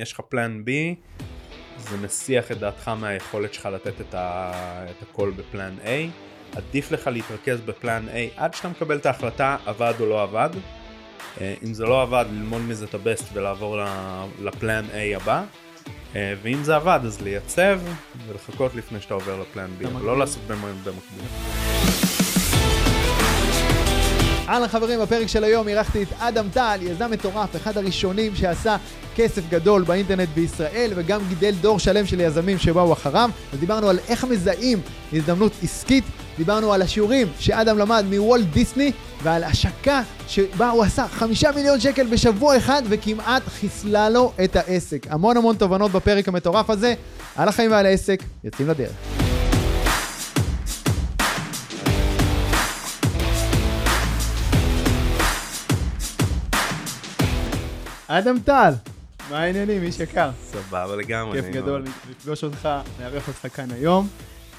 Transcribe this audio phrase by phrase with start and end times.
[0.00, 0.70] יש לך פלן B,
[1.78, 4.52] זה מסיח את דעתך מהיכולת שלך לתת את, ה,
[4.90, 5.88] את הכל בפלן A.
[6.56, 10.50] עדיף לך להתרכז בפלן A עד שאתה מקבל את ההחלטה עבד או לא עבד.
[11.40, 13.78] אה, אם זה לא עבד, ללמוד מזה את הבסט ולעבור
[14.40, 15.44] לפלן A הבא.
[16.16, 17.80] אה, ואם זה עבד, אז לייצב
[18.26, 22.09] ולחכות לפני שאתה עובר לפלן B, לא לעשות במקביל.
[24.50, 28.76] אהלן חברים, בפרק של היום אירחתי את אדם טל, יזם מטורף, אחד הראשונים שעשה
[29.16, 33.30] כסף גדול באינטרנט בישראל, וגם גידל דור שלם של יזמים שבאו אחריו.
[33.54, 34.80] ודיברנו על איך מזהים
[35.12, 36.04] הזדמנות עסקית,
[36.38, 38.92] דיברנו על השיעורים שאדם למד מוולט דיסני,
[39.22, 45.06] ועל השקה שבה הוא עשה חמישה מיליון שקל בשבוע אחד, וכמעט חיסלה לו את העסק.
[45.10, 46.94] המון המון תובנות בפרק המטורף הזה,
[47.36, 49.19] על החיים ועל העסק, יוצאים לדרך.
[58.12, 58.72] אדם טל,
[59.30, 60.30] מה העניינים, איש יקר?
[60.42, 61.42] סבבה לגמרי.
[61.42, 62.68] כיף גדול לפגוש אותך,
[63.00, 64.08] לארח אותך כאן היום.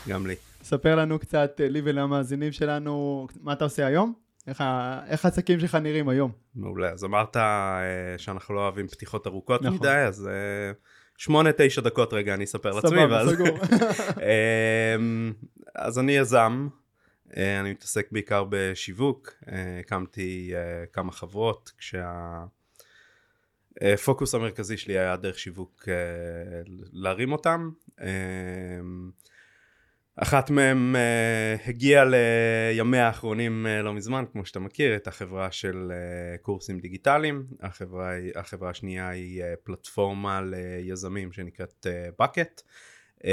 [0.07, 0.35] גם לי.
[0.63, 4.13] ספר לנו קצת, אה, לי ולמאזינים שלנו, מה אתה עושה היום?
[4.47, 4.63] איך,
[5.07, 6.31] איך העסקים שלך נראים היום?
[6.55, 7.81] מעולה, אז אמרת אה,
[8.17, 9.77] שאנחנו לא אוהבים פתיחות ארוכות נכון.
[9.77, 10.71] מדי, אז אה,
[11.17, 12.89] שמונה, תשע דקות רגע אני אספר לעצמי.
[12.89, 13.57] סבבה, סגור.
[14.97, 15.33] אמ,
[15.75, 16.67] אז אני יזם,
[17.37, 19.33] אני מתעסק בעיקר בשיווק,
[19.79, 20.53] הקמתי
[20.93, 22.43] כמה חברות, כשה...
[23.81, 25.93] הפוקוס המרכזי שלי היה דרך שיווק אה,
[26.91, 27.69] להרים אותם.
[28.01, 28.07] אה,
[30.15, 35.91] אחת מהם uh, הגיעה לימיה האחרונים לא מזמן, כמו שאתה מכיר, את החברה של
[36.41, 37.45] קורסים דיגיטליים.
[37.61, 41.85] החברה, החברה השנייה היא פלטפורמה ליזמים שנקראת
[42.21, 42.61] bucket.
[43.21, 43.23] Uh,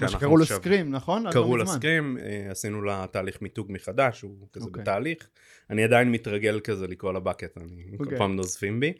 [0.00, 1.24] מה שקראו לו סקרים, נכון?
[1.32, 4.68] קראו לה סקרים, uh, עשינו לה תהליך מיתוג מחדש, הוא כזה okay.
[4.68, 4.82] אוקיי.
[4.82, 5.28] בתהליך.
[5.70, 7.96] אני עדיין מתרגל כזה לקרוא לה bucket, אני okay.
[7.96, 8.18] כל אוקיי.
[8.18, 8.92] פעם נוזפים בי.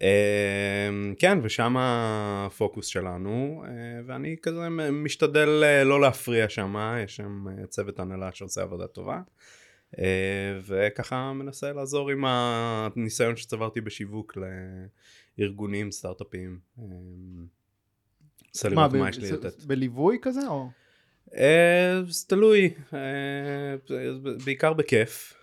[0.00, 7.44] אמ, כן, ושם הפוקוס שלנו, אה, ואני כזה משתדל אה, לא להפריע שם, יש שם
[7.48, 9.20] אה, צוות הנהלה שעושה עבודה טובה.
[10.66, 14.38] וככה מנסה לעזור עם הניסיון שצברתי בשיווק
[15.38, 16.58] לארגונים, סטארט-אפים.
[18.54, 19.64] עושה לראות מה יש לי לתת.
[19.64, 20.68] בליווי כזה או?
[22.08, 22.74] זה תלוי,
[24.44, 25.34] בעיקר בכיף,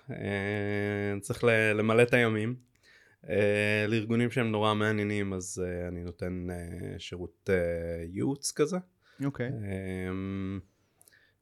[1.22, 1.44] צריך
[1.76, 2.56] למלא את הימים.
[3.88, 6.48] לארגונים שהם נורא מעניינים אז אני נותן
[6.98, 7.50] שירות
[8.14, 8.78] ייעוץ כזה.
[9.26, 9.50] אוקיי.
[9.50, 9.52] Okay.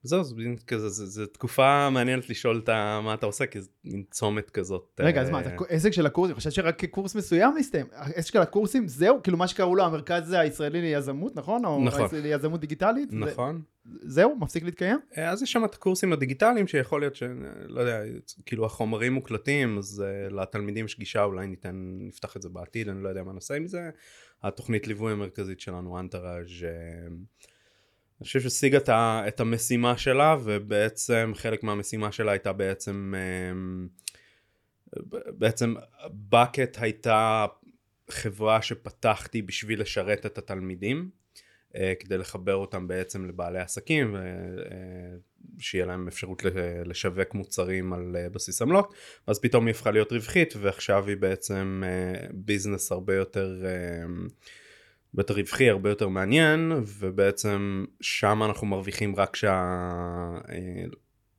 [0.04, 0.36] זהו, זה
[0.68, 2.70] כזה, זה, זה תקופה מעניינת לשאול את
[3.04, 5.02] מה אתה עושה, כי זה מין צומת כזאת.
[5.04, 7.86] רגע, אז מה, אתה עסק של הקורסים, חשבתי שרק קורס מסוים מסתיים.
[7.92, 9.24] העסק של הקורסים, זהו?
[9.24, 11.62] כאילו מה שקראו לו המרכז הישראלי ליזמות, נכון?
[11.86, 12.02] נכון.
[12.02, 13.10] או ליזמות דיגיטלית?
[13.12, 13.62] נכון.
[13.86, 14.36] זהו?
[14.40, 15.00] מפסיק להתקיים?
[15.16, 17.24] אז יש שם את הקורסים הדיגיטליים שיכול להיות ש...
[17.68, 18.02] לא יודע,
[18.46, 23.04] כאילו החומרים מוקלטים, אז uh, לתלמידים יש גישה, אולי ניתן, נפתח את זה בעתיד, אני
[23.04, 23.90] לא יודע מה נעשה עם זה.
[24.44, 26.66] התוכנית ליווי המרכזית שלנו, אנטראז'
[28.20, 28.90] אני חושב שהשיגה את,
[29.28, 33.88] את המשימה שלה ובעצם חלק מהמשימה שלה הייתה בעצם אמ,
[35.28, 35.74] בעצם
[36.32, 37.46] bucket הייתה
[38.10, 41.10] חברה שפתחתי בשביל לשרת את התלמידים
[41.76, 44.16] אה, כדי לחבר אותם בעצם לבעלי עסקים
[45.58, 46.44] ושיהיה אה, להם אפשרות
[46.86, 48.94] לשווק מוצרים על אה, בסיס עמלות.
[49.28, 51.84] אז פתאום היא הפכה להיות רווחית ועכשיו היא בעצם
[52.34, 53.64] ביזנס הרבה יותר
[55.14, 59.38] הרבה יותר רווחי, הרבה יותר מעניין, ובעצם שם אנחנו מרוויחים רק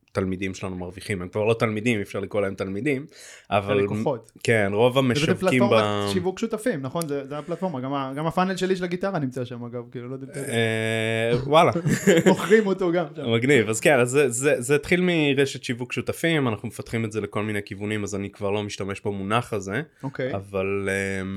[0.09, 1.23] כשהתלמידים שלנו מרוויחים.
[1.23, 3.07] הם כבר לא תלמידים, אי אפשר לקרוא להם תלמידים,
[3.51, 3.75] אבל...
[3.75, 4.33] לקוחות.
[4.43, 5.39] כן, רוב המשווקים ב...
[5.39, 7.09] זה פלטפורמת שיווק שותפים, נכון?
[7.09, 10.33] זה, זה הפלטפורמה, גם, גם הפאנל שלי של הגיטרה נמצא שם אגב, כאילו, לא יודע.
[10.35, 11.73] אה, וואלה.
[12.27, 13.33] מוכרים אותו גם שם.
[13.33, 17.21] מגניב, אז כן, אז זה, זה, זה התחיל מרשת שיווק שותפים, אנחנו מפתחים את זה
[17.21, 19.83] לכל מיני כיוונים, אז אני כבר לא משתמש במונח הזה.
[20.03, 20.35] אוקיי.
[20.35, 20.89] אבל...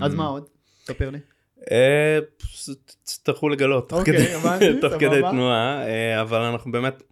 [0.01, 0.43] אז מה עוד?
[0.85, 1.19] ספר לי.
[1.71, 2.19] אה,
[3.03, 4.17] תצטרכו לגלות תוך אוקיי,
[4.99, 7.03] כדי תנועה, אה, אבל אנחנו באמת,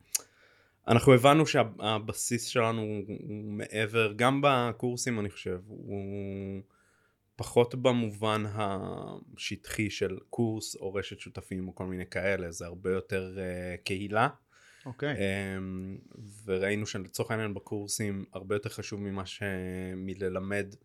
[0.88, 6.62] אנחנו הבנו שהבסיס שלנו הוא מעבר, גם בקורסים אני חושב, הוא
[7.36, 13.38] פחות במובן השטחי של קורס או רשת שותפים או כל מיני כאלה, זה הרבה יותר
[13.38, 14.28] אה, קהילה.
[14.86, 15.16] אוקיי.
[15.16, 15.20] Okay.
[16.46, 19.44] וראינו שלצורך העניין בקורסים הרבה יותר חשוב ממה ש...
[19.96, 20.76] מללמד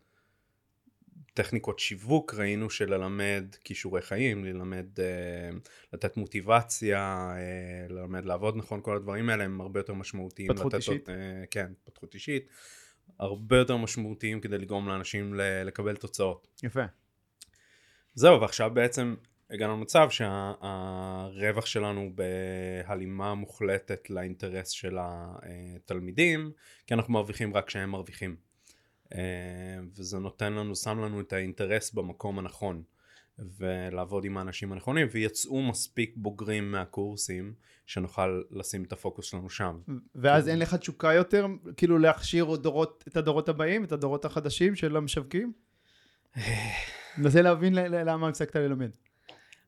[1.37, 5.49] טכניקות שיווק ראינו שללמד כישורי חיים, ללמד, אה,
[5.93, 10.51] לתת מוטיבציה, אה, ללמד לעבוד נכון, כל הדברים האלה הם הרבה יותר משמעותיים.
[10.51, 11.09] התפתחות אישית?
[11.09, 11.15] אה,
[11.51, 12.47] כן, התפתחות אישית.
[13.19, 15.33] הרבה יותר משמעותיים כדי לגרום לאנשים
[15.65, 16.47] לקבל תוצאות.
[16.63, 16.83] יפה.
[18.13, 19.15] זהו, ועכשיו בעצם
[19.49, 26.51] הגענו למצב שהרווח שלנו בהלימה מוחלטת לאינטרס של התלמידים,
[26.87, 28.46] כי אנחנו מרוויחים רק כשהם מרוויחים.
[29.15, 29.19] אה,
[29.95, 32.83] וזה נותן לנו, שם לנו את האינטרס במקום הנכון.
[33.59, 37.53] ולעבוד עם האנשים הנכונים, ויצאו מספיק בוגרים מהקורסים,
[37.85, 39.79] שנוכל לשים את הפוקוס שלנו שם.
[40.15, 44.97] ואז אין לך תשוקה יותר, כאילו להכשיר דורות, את הדורות הבאים, את הדורות החדשים של
[44.97, 45.53] המשווקים?
[47.17, 48.89] מנסה להבין למה הפסקת ללמד.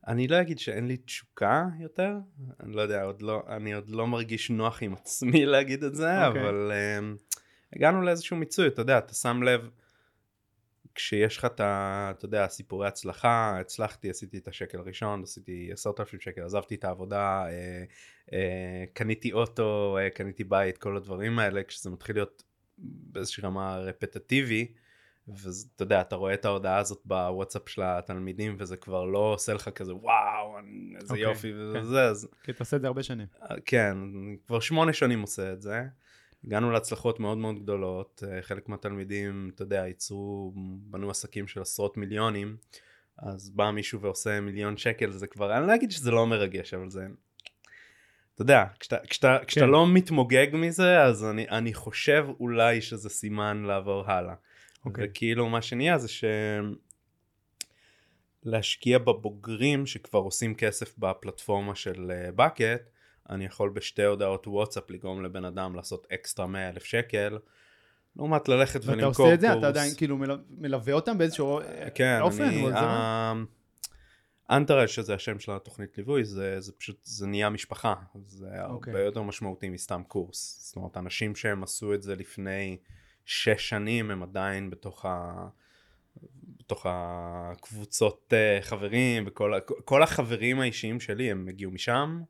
[0.07, 2.13] אני לא אגיד שאין לי תשוקה יותר,
[2.59, 6.27] אני לא יודע, עוד לא, אני עוד לא מרגיש נוח עם עצמי להגיד את זה,
[6.27, 6.41] אוקיי.
[6.41, 7.28] אבל um,
[7.75, 9.69] הגענו לאיזשהו מיצוי, אתה יודע, אתה שם לב,
[10.95, 12.11] כשיש לך את ה...
[12.17, 16.83] אתה יודע, סיפורי הצלחה, הצלחתי, עשיתי את השקל הראשון, עשיתי עשרת אלפים שקל, עזבתי את
[16.83, 17.83] העבודה, אה,
[18.33, 22.43] אה, קניתי אוטו, אה, קניתי בית, כל הדברים האלה, כשזה מתחיל להיות
[22.77, 24.73] באיזושהי רמה רפטטיבי,
[25.27, 29.69] ואתה יודע, אתה רואה את ההודעה הזאת בוואטסאפ של התלמידים, וזה כבר לא עושה לך
[29.69, 30.57] כזה, וואו,
[30.95, 31.79] איזה אוקיי, יופי, כן.
[31.79, 33.27] וזה, אז כי אתה עושה את זה הרבה שנים.
[33.65, 35.81] כן, אני כבר שמונה שנים עושה את זה.
[36.45, 40.53] הגענו להצלחות מאוד מאוד גדולות, אה, חלק מהתלמידים, אתה יודע, ייצרו,
[40.89, 42.57] בנו עסקים של עשרות מיליונים,
[43.17, 46.89] אז בא מישהו ועושה מיליון שקל, זה כבר, אני לא אגיד שזה לא מרגש, אבל
[46.89, 47.07] זה,
[48.35, 49.71] אתה יודע, כשאתה, כשאתה, כשאתה כן.
[49.71, 54.33] לא מתמוגג מזה, אז אני, אני חושב אולי שזה סימן לעבור הלאה.
[54.85, 55.07] אוקיי.
[55.07, 56.23] וכאילו מה שנהיה זה ש...
[58.43, 62.89] להשקיע בבוגרים שכבר עושים כסף בפלטפורמה של בקט,
[63.29, 67.37] אני יכול בשתי הודעות וואטסאפ לגרום לבן אדם לעשות אקסטרה 100 אלף שקל,
[68.15, 69.59] לעומת ללכת ולמכור עושה את זה, קורס.
[69.59, 71.59] אתה עדיין כאילו מל- מלווה אותם באיזשהו
[71.95, 72.43] כן, אופן?
[72.43, 72.63] אני...
[72.63, 73.33] אבל זה לא-
[74.49, 77.93] אנטרל, שזה השם של התוכנית ליווי, זה, זה פשוט, זה נהיה משפחה.
[78.25, 78.93] זה אוקיי.
[78.93, 80.65] הרבה יותר משמעותי מסתם קורס.
[80.67, 82.77] זאת אומרת, אנשים שהם עשו את זה לפני
[83.25, 85.47] שש שנים, הם עדיין בתוך ה...
[86.57, 89.53] בתוך הקבוצות אה, חברים וכל
[89.85, 92.21] כל החברים האישיים שלי הם הגיעו משם.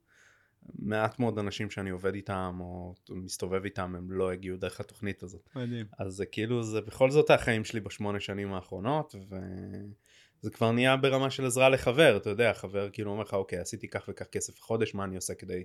[0.79, 5.49] מעט מאוד אנשים שאני עובד איתם או מסתובב איתם הם לא הגיעו דרך התוכנית הזאת.
[5.55, 5.85] מדהים.
[5.99, 11.29] אז זה כאילו זה בכל זאת החיים שלי בשמונה שנים האחרונות וזה כבר נהיה ברמה
[11.29, 14.95] של עזרה לחבר אתה יודע חבר כאילו אומר לך אוקיי עשיתי כך וכך כסף החודש
[14.95, 15.63] מה אני עושה כדי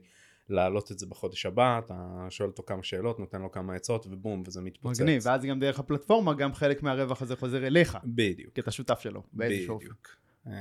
[0.48, 4.42] להעלות את זה בחודש הבא אתה שואל אותו כמה שאלות נותן לו כמה עצות ובום
[4.46, 5.00] וזה מתפוצץ.
[5.00, 8.54] מגניב, ואז גם דרך הפלטפורמה, גם חלק מהרווח הזה חוזר אליך, בדיוק.
[8.54, 9.84] כי אתה שותף שלו, באיזשהו אופן.
[9.84, 10.16] בדיוק.
[10.46, 10.52] אמ,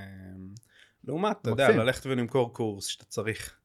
[1.04, 1.70] לעומת, אתה יודע.
[1.70, 3.60] ללכת ולמכור קורס שאתה צריך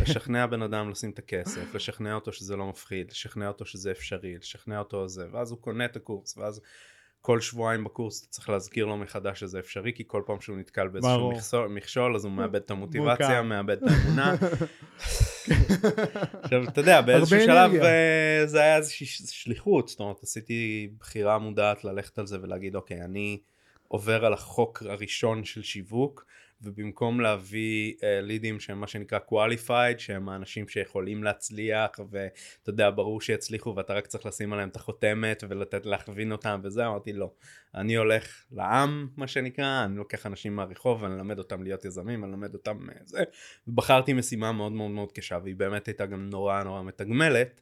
[0.00, 4.38] לשכנע בן אדם לשים את הכסף, לשכנע אותו שזה לא מפחיד, לשכנע אותו שזה אפשרי,
[4.38, 6.60] לשכנע אותו זה, ואז הוא קונה את הקורס, ואז
[7.20, 10.88] כל שבועיים בקורס אתה צריך להזכיר לו מחדש שזה אפשרי, כי כל פעם שהוא נתקל
[10.88, 11.32] באיזשהו.
[11.32, 13.42] מכשול, מכשול אז הוא מאבד את המוטיבציה.
[13.42, 14.34] מאבד את האמונה.
[16.42, 17.74] עכשיו, אתה יודע, באיזשהו שלב.
[17.74, 23.04] אה, זה היה איזושהי שליחות, זאת אומרת, עשיתי בחירה מודעת ללכת על זה ולהגיד, אוקיי,
[23.04, 23.40] אני
[23.88, 26.26] עובר על החוק הראשון של שיווק,
[26.62, 33.20] ובמקום להביא uh, לידים שהם מה שנקרא qualified, שהם האנשים שיכולים להצליח, ואתה יודע, ברור
[33.20, 37.30] שיצליחו ואתה רק צריך לשים עליהם את החותמת ולתת להכווין אותם וזה, אמרתי לא.
[37.74, 42.32] אני הולך לעם, מה שנקרא, אני לוקח אנשים מהרחוב ואני אלמד אותם להיות יזמים, אני
[42.32, 43.22] אלמד אותם uh, זה,
[43.68, 47.60] ובחרתי משימה מאוד מאוד מאוד קשה, והיא באמת הייתה גם נורא נורא מתגמלת.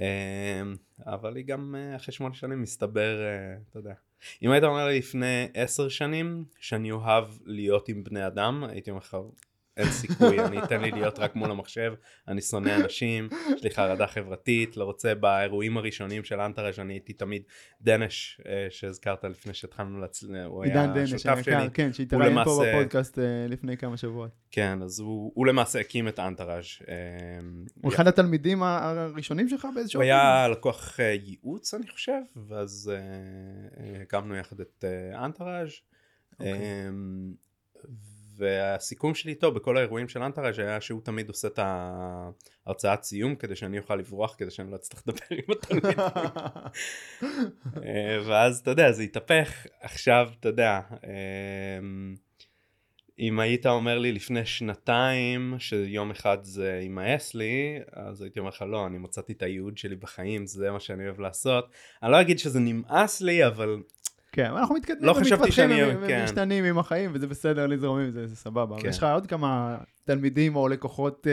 [0.00, 0.62] אה,
[1.06, 3.94] אבל היא גם אה, אחרי שמונה שנים מסתבר, אה, אתה יודע.
[4.42, 9.00] אם היית אומר לי לפני עשר שנים שאני אוהב להיות עם בני אדם, הייתי אומר
[9.00, 9.16] לך,
[9.76, 11.92] אין סיכוי, אני אתן לי להיות רק מול המחשב,
[12.28, 17.12] אני שונא אנשים, יש לי חרדה חברתית, לא רוצה באירועים הראשונים של אנטרש, אני הייתי
[17.12, 17.42] תמיד
[17.80, 22.72] דנש, אה, שהזכרת לפני שהתחלנו להצליח, הוא עידן היה שותף שלי, כן, שהתראיין פה למעשה-
[22.74, 24.30] בפודקאסט אה, לפני כמה שבועות.
[24.50, 26.64] כן, אז הוא, הוא למעשה הקים את אנטראז'.
[26.88, 26.94] אה,
[27.82, 32.98] הוא אחד התלמידים הראשונים שלך באיזשהו הוא היה לקוח אה, ייעוץ אני חושב ואז אה,
[33.84, 35.70] אה, הקמנו יחד את אה, אנטראז'
[36.32, 36.52] אוקיי.
[36.88, 37.32] אמ,
[38.36, 41.58] והסיכום שלי איתו בכל האירועים של אנטראז' היה שהוא תמיד עושה את
[42.66, 45.98] ההרצאת סיום כדי שאני אוכל לברוח כדי שאני לא אצטרך לדבר עם התלמידים.
[47.84, 49.66] אה, ואז אתה יודע זה התהפך.
[49.80, 52.14] עכשיו אתה יודע אמ,
[53.18, 58.64] אם היית אומר לי לפני שנתיים שיום אחד זה יימאס לי אז הייתי אומר לך
[58.68, 61.70] לא אני מצאתי את הייעוד שלי בחיים זה מה שאני אוהב לעשות.
[62.02, 63.82] אני לא אגיד שזה נמאס לי אבל
[64.32, 65.70] כן, אנחנו מתקדמים לא ומתפתחים
[66.06, 66.20] כן.
[66.20, 68.76] ומשתנים עם החיים, וזה בסדר לזרום עם זה, זה סבבה.
[68.80, 68.88] כן.
[68.88, 71.32] יש לך עוד כמה תלמידים או לקוחות אה,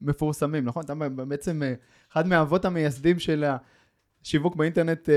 [0.00, 0.84] מפורסמים, נכון?
[0.84, 1.74] אתה בעצם אה,
[2.12, 3.44] אחד מהאבות המייסדים של
[4.24, 5.14] השיווק באינטרנט אה,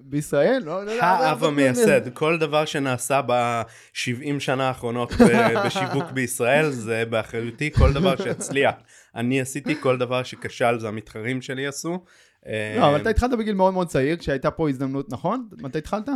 [0.00, 0.62] בישראל?
[0.64, 5.12] לא, לא, לא, האב לא, המייסד כל דבר שנעשה ב-70 שנה האחרונות
[5.64, 8.74] בשיווק בישראל זה באחריותי כל דבר שהצליח
[9.14, 11.98] אני עשיתי כל דבר שכשל זה המתחרים שלי עשו.
[12.46, 15.48] לא, אבל אתה התחלת בגיל מאוד מאוד צעיר, כשהייתה פה הזדמנות, נכון?
[15.52, 16.08] מתי התחלת?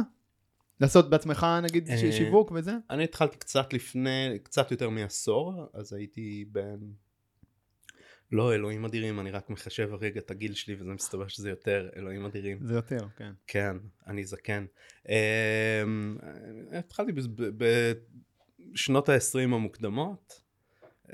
[0.81, 2.73] לעשות בעצמך, נגיד, אה, שיווק וזה?
[2.91, 6.79] אני התחלתי קצת לפני, קצת יותר מעשור, אז הייתי בן,
[8.33, 12.25] לא, אלוהים אדירים, אני רק מחשב רגע את הגיל שלי וזה מסתבר שזה יותר, אלוהים
[12.25, 12.59] אדירים.
[12.63, 13.33] זה יותר, כן.
[13.47, 13.77] כן,
[14.07, 14.65] אני זקן.
[15.09, 16.17] אמ,
[16.73, 17.13] התחלתי
[18.73, 20.44] בשנות ה-20 המוקדמות.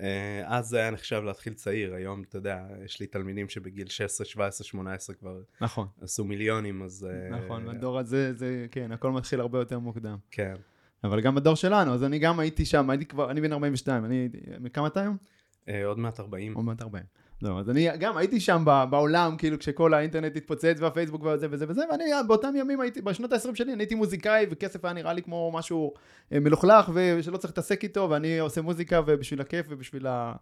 [0.00, 4.26] אה, אז זה היה נחשב להתחיל צעיר, היום אתה יודע, יש לי תלמידים שבגיל 16,
[4.26, 5.86] 17, 18 כבר נכון.
[6.00, 7.08] עשו מיליונים, אז...
[7.10, 10.16] אה, נכון, בדור הזה, זה, כן, הכל מתחיל הרבה יותר מוקדם.
[10.30, 10.54] כן.
[11.04, 14.28] אבל גם בדור שלנו, אז אני גם הייתי שם, הייתי כבר, אני בן 42, אני,
[14.72, 15.16] כמה אתה היום?
[15.68, 16.54] אה, עוד מעט 40.
[16.54, 17.04] עוד מעט 40.
[17.42, 21.82] לא, אז אני גם הייתי שם בעולם, כאילו כשכל האינטרנט התפוצץ והפייסבוק וזה וזה וזה,
[21.90, 25.50] ואני באותם ימים הייתי, בשנות ה-20 שלי, אני הייתי מוזיקאי, וכסף היה נראה לי כמו
[25.54, 25.94] משהו
[26.32, 30.32] אה, מלוכלך, ושלא צריך להתעסק איתו, ואני עושה מוזיקה ובשביל הכיף ובשביל ה...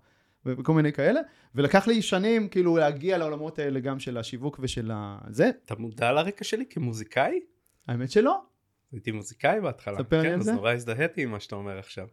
[0.46, 1.20] וכל מיני כאלה,
[1.54, 5.18] ולקח לי שנים כאילו להגיע לעולמות האלה גם של השיווק ושל ה...
[5.30, 7.40] זה, אתה מודע לרקע שלי כמוזיקאי?
[7.88, 8.40] האמת שלא.
[8.92, 9.98] הייתי מוזיקאי בהתחלה.
[9.98, 10.50] ספר לי כן, על זה.
[10.50, 12.06] אז נורא הזדהיתי עם מה שאתה אומר עכשיו.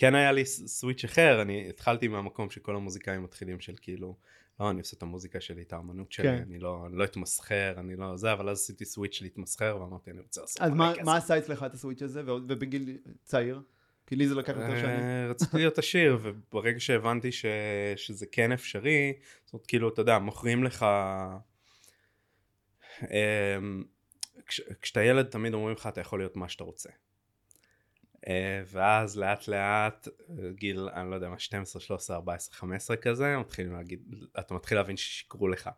[0.00, 4.16] כן היה לי סוויץ' אחר, אני התחלתי מהמקום שכל המוזיקאים מתחילים של כאילו,
[4.60, 6.42] לא, אני עושה את המוזיקה שלי, את האמנות שלי, כן.
[6.48, 10.20] אני לא, אני לא אתמסחר, אני לא זה, אבל אז עשיתי סוויץ' להתמסחר, ואמרתי, אני
[10.20, 13.62] רוצה לעשות אז מה, כסף." מה עשה אצלך את הסוויץ' הזה, ובגיל צעיר?
[14.06, 15.00] כי לי זה לקח יותר שנים.
[15.00, 17.44] אה, רציתי להיות עשיר, וברגע שהבנתי ש...
[17.96, 19.12] שזה כן אפשרי,
[19.44, 20.86] זאת אומרת, כאילו, אתה יודע, מוכרים לך...
[23.02, 23.84] אמ,
[24.46, 24.60] כש...
[24.82, 26.90] כשאתה ילד תמיד אומרים לך, אתה יכול להיות מה שאתה רוצה.
[28.28, 33.36] אה, ואז לאט לאט, אה, גיל, אני לא יודע מה, 12, 13, 14, 15 כזה,
[33.38, 34.00] מתחילים להגיד,
[34.38, 35.70] אתה מתחיל להבין ששיקרו לך.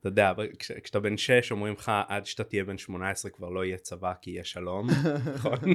[0.00, 3.64] אתה יודע, כש, כשאתה בן 6 אומרים לך עד שאתה תהיה בן 18 כבר לא
[3.64, 4.88] יהיה צבא כי יהיה שלום,
[5.34, 5.58] נכון?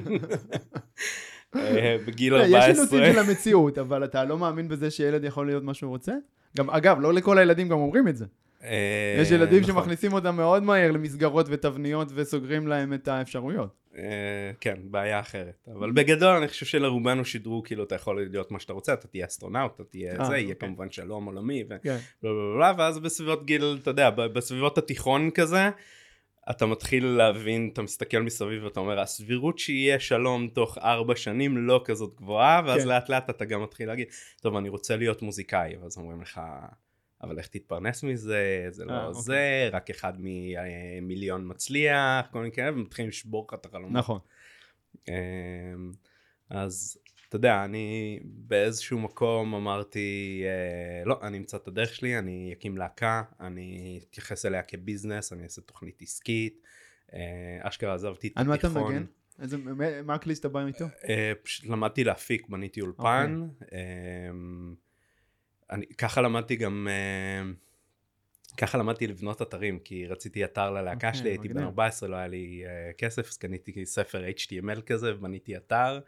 [1.56, 5.48] אה, בגיל לא, יש 14, אילוצים של המציאות, אבל אתה לא מאמין בזה שילד יכול
[5.48, 6.14] להיות מה שהוא רוצה?
[6.58, 8.26] גם, אגב, לא לכל הילדים גם אומרים את זה.
[9.22, 9.74] יש ילדים נכון.
[9.74, 13.83] שמכניסים אותם מאוד מהר למסגרות ותבניות וסוגרים להם את האפשרויות.
[13.98, 15.68] אה, כן, בעיה אחרת.
[15.76, 19.26] אבל בגדול אני חושב שלרובנו שידרו כאילו אתה יכול להיות מה שאתה רוצה, אתה תהיה
[19.26, 20.68] אסטרונאוט, אתה תהיה אה, זה, יהיה אוקיי.
[20.68, 21.64] כמובן שלום עולמי.
[21.84, 21.98] כן.
[22.78, 25.70] ואז בסביבות גיל, אתה יודע, בסביבות התיכון כזה,
[26.50, 31.82] אתה מתחיל להבין, אתה מסתכל מסביב ואתה אומר, הסבירות שיהיה שלום תוך ארבע שנים לא
[31.86, 32.88] כזאת גבוהה, ואז כן.
[32.88, 34.08] לאט לאט אתה גם מתחיל להגיד,
[34.42, 36.42] טוב, אני רוצה להיות מוזיקאי, ואז אומרים לך,
[37.24, 39.22] אבל איך תתפרנס מזה, זה אה, לא אוקיי.
[39.22, 43.92] זה, רק אחד ממיליון מצליח, כל מיני כאלה, ומתחילים לשבור לך את החלומות.
[43.92, 44.20] נכון.
[45.08, 45.14] אמ,
[46.50, 52.54] אז אתה יודע, אני באיזשהו מקום אמרתי, אה, לא, אני אמצא את הדרך שלי, אני
[52.58, 56.62] אקים להקה, אני אתייחס אליה כביזנס, אני אעשה תוכנית עסקית.
[57.14, 57.20] אה,
[57.62, 58.94] אשכרה עזבתי את על מה אתה התיכון.
[58.94, 59.06] מנגן?
[59.42, 59.58] איזה,
[60.06, 60.86] מה- הכלי שאתה בא איתו?
[61.10, 63.48] אה, פשוט למדתי להפיק, בניתי אולפן.
[63.62, 63.78] אוקיי.
[64.30, 64.76] אמ,
[65.74, 67.52] אני, ככה למדתי גם, אה,
[68.58, 71.68] ככה למדתי לבנות אתרים, כי רציתי אתר ללהקה אוקיי, שלי, הייתי בן מגניב.
[71.68, 76.00] 14, לא היה לי אה, כסף, אז קניתי ספר HTML כזה, ובניתי אתר.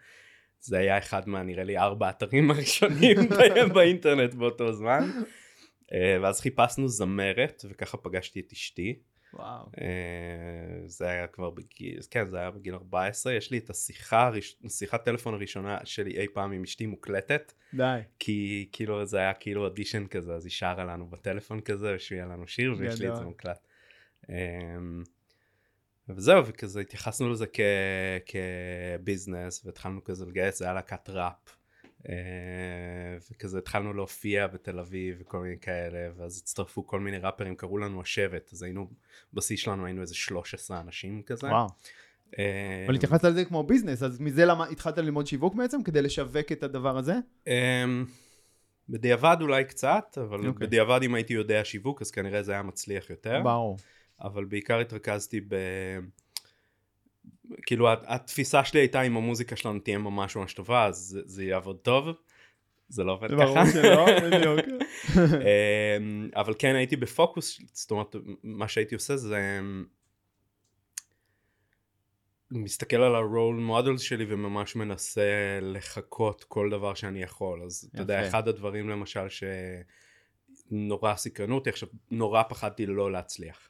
[0.60, 3.18] זה היה אחד מה, נראה לי, ארבע אתרים הראשונים
[3.74, 5.10] באינטרנט באותו זמן.
[5.94, 9.00] אה, ואז חיפשנו זמרת, וככה פגשתי את אשתי.
[9.36, 9.66] וואו.
[9.82, 14.32] אה, זה היה כבר בגיל, כן זה היה בגיל 14, יש לי את השיחה,
[14.68, 18.00] שיחת טלפון הראשונה שלי אי פעם עם אשתי מוקלטת, די.
[18.20, 22.48] כי כאילו זה היה כאילו אודישן כזה, אז היא שרה לנו בטלפון כזה, ושיהיה לנו
[22.48, 23.24] שיר, ויש לי את זה.
[23.24, 23.68] מוקלט.
[24.30, 24.36] אה,
[26.10, 27.46] וזהו, וכזה התייחסנו לזה
[28.26, 31.55] כביזנס, והתחלנו כזה לגייס, זה היה להקת ראפ.
[32.10, 37.78] אה, וכזה התחלנו להופיע בתל אביב וכל מיני כאלה, ואז הצטרפו כל מיני ראפרים, קראו
[37.78, 38.90] לנו השבט, אז היינו,
[39.34, 41.48] בשיא שלנו היינו איזה 13 אנשים כזה.
[41.48, 41.68] וואו.
[42.40, 45.84] אה, אבל התייחסת לזה כמו ביזנס, אז מזה למה התחלת ללמוד שיווק בעצם?
[45.84, 47.16] כדי לשווק את הדבר הזה?
[47.48, 48.06] אמ,
[48.90, 50.68] בדיעבד אולי קצת, אבל אוקיי.
[50.68, 53.42] בדיעבד אם הייתי יודע שיווק אז כנראה זה היה מצליח יותר.
[53.44, 53.78] ברור.
[54.22, 55.56] אבל בעיקר התרכזתי ב...
[57.66, 61.44] כאילו הת- התפיסה שלי הייתה אם המוזיקה שלנו תהיה ממש ממש טובה אז זה, זה
[61.44, 62.08] יעבוד טוב.
[62.90, 63.72] זה לא עובד ברור ככה.
[63.72, 64.60] שלא, בדיוק.
[65.18, 69.86] אמ, אבל כן הייתי בפוקוס, זאת אומרת מה שהייתי עושה זה אמ,
[72.52, 78.02] מסתכל על ה role models שלי וממש מנסה לחקות כל דבר שאני יכול אז אתה
[78.02, 78.28] יודע.
[78.28, 79.26] אחד הדברים למשל
[80.70, 83.70] שנורא סקרנו אותי עכשיו נורא פחדתי לא להצליח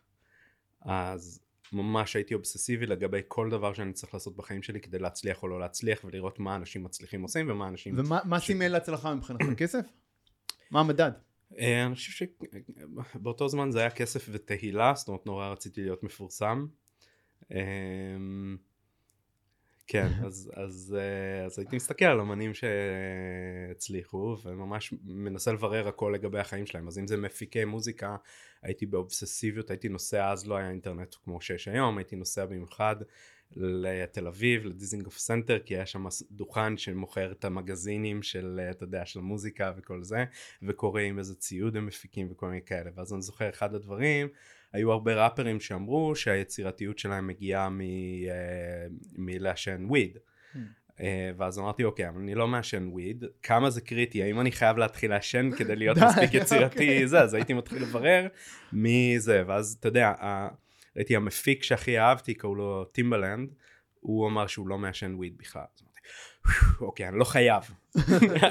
[0.81, 1.39] אז
[1.73, 5.59] ממש הייתי אובססיבי לגבי כל דבר שאני צריך לעשות בחיים שלי כדי להצליח או לא
[5.59, 9.45] להצליח ולראות מה אנשים מצליחים עושים ומה אנשים ומה מה סימן להצלחה מבחינתך?
[9.63, 9.85] כסף?
[10.71, 11.11] מה המדד?
[11.59, 12.25] אה, אני חושב
[13.15, 16.65] שבאותו זמן זה היה כסף ותהילה, זאת אומרת נורא רציתי להיות מפורסם.
[19.85, 26.11] אה, כן, אז, אז, אה, אז הייתי מסתכל על אמנים שהצליחו וממש מנסה לברר הכל
[26.15, 26.87] לגבי החיים שלהם.
[26.87, 28.15] אז אם זה מפיקי מוזיקה,
[28.61, 32.95] הייתי באובססיביות, הייתי נוסע, אז לא היה אינטרנט כמו שיש היום, הייתי נוסע במיוחד
[33.55, 39.19] לתל אביב, לדיזינגוף סנטר, כי היה שם דוכן שמוכר את המגזינים של, אתה יודע, של
[39.19, 40.25] המוזיקה וכל זה,
[40.63, 42.91] וקורא עם איזה ציוד הם מפיקים וכל מיני כאלה.
[42.95, 44.27] ואז אני זוכר אחד הדברים,
[44.75, 50.17] היו הרבה ראפרים שאמרו שהיצירתיות שלהם מגיעה מ, אה, מלעשן weed.
[50.17, 50.57] Hmm.
[51.01, 54.77] אה, ואז אמרתי אוקיי אבל אני לא מעשן weed כמה זה קריטי האם אני חייב
[54.77, 57.07] להתחיל לעשן כדי להיות מספיק יצירתי אוקיי.
[57.07, 58.27] זה אז הייתי מתחיל לברר
[58.73, 60.13] מי זה ואז אתה יודע
[60.95, 63.49] ראיתי המפיק שהכי אהבתי קראו לו Timbaland
[63.99, 65.63] הוא אמר שהוא לא מעשן weed בכלל.
[66.81, 67.63] אוקיי, אני לא חייב.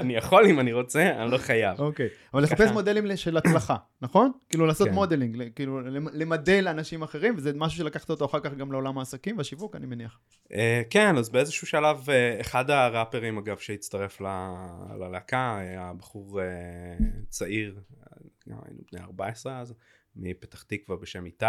[0.00, 1.80] אני יכול אם אני רוצה, אני לא חייב.
[1.80, 4.32] אוקיי, אבל לחפש מודלים של הצלחה, נכון?
[4.48, 4.94] כאילו לעשות כן.
[4.94, 5.80] modeling, כאילו
[6.12, 10.20] למדל אנשים אחרים, וזה משהו שלקחת אותו אחר כך גם לעולם העסקים והשיווק, אני מניח.
[10.52, 14.20] אה, כן, אז באיזשהו שלב, אה, אחד הראפרים, אגב, שהצטרף
[15.00, 16.46] ללהקה, היה בחור אה,
[17.28, 17.80] צעיר,
[18.46, 19.74] היינו בני 14 אז,
[20.16, 21.44] מפתח תקווה בשם איתי,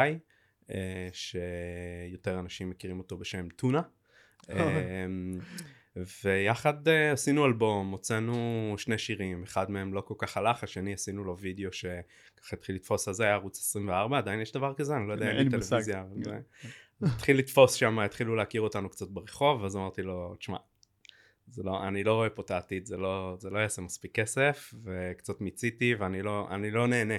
[1.12, 3.82] שיותר אנשים מכירים אותו בשם טונה.
[6.24, 11.24] ויחד uh, עשינו אלבום, הוצאנו שני שירים, אחד מהם לא כל כך הלך, השני עשינו
[11.24, 15.08] לו וידאו שככה התחיל לתפוס, אז זה היה ערוץ 24, עדיין יש דבר כזה, אני
[15.08, 16.04] לא יודע, אין לי טלוויזיה.
[17.02, 20.58] התחיל לתפוס שם, התחילו להכיר אותנו קצת ברחוב, אז אמרתי לו, תשמע,
[21.48, 24.74] זה לא, אני לא רואה פה את העתיד, זה לא, זה לא יעשה מספיק כסף,
[24.84, 27.18] וקצת מיציתי, ואני לא, לא נהנה.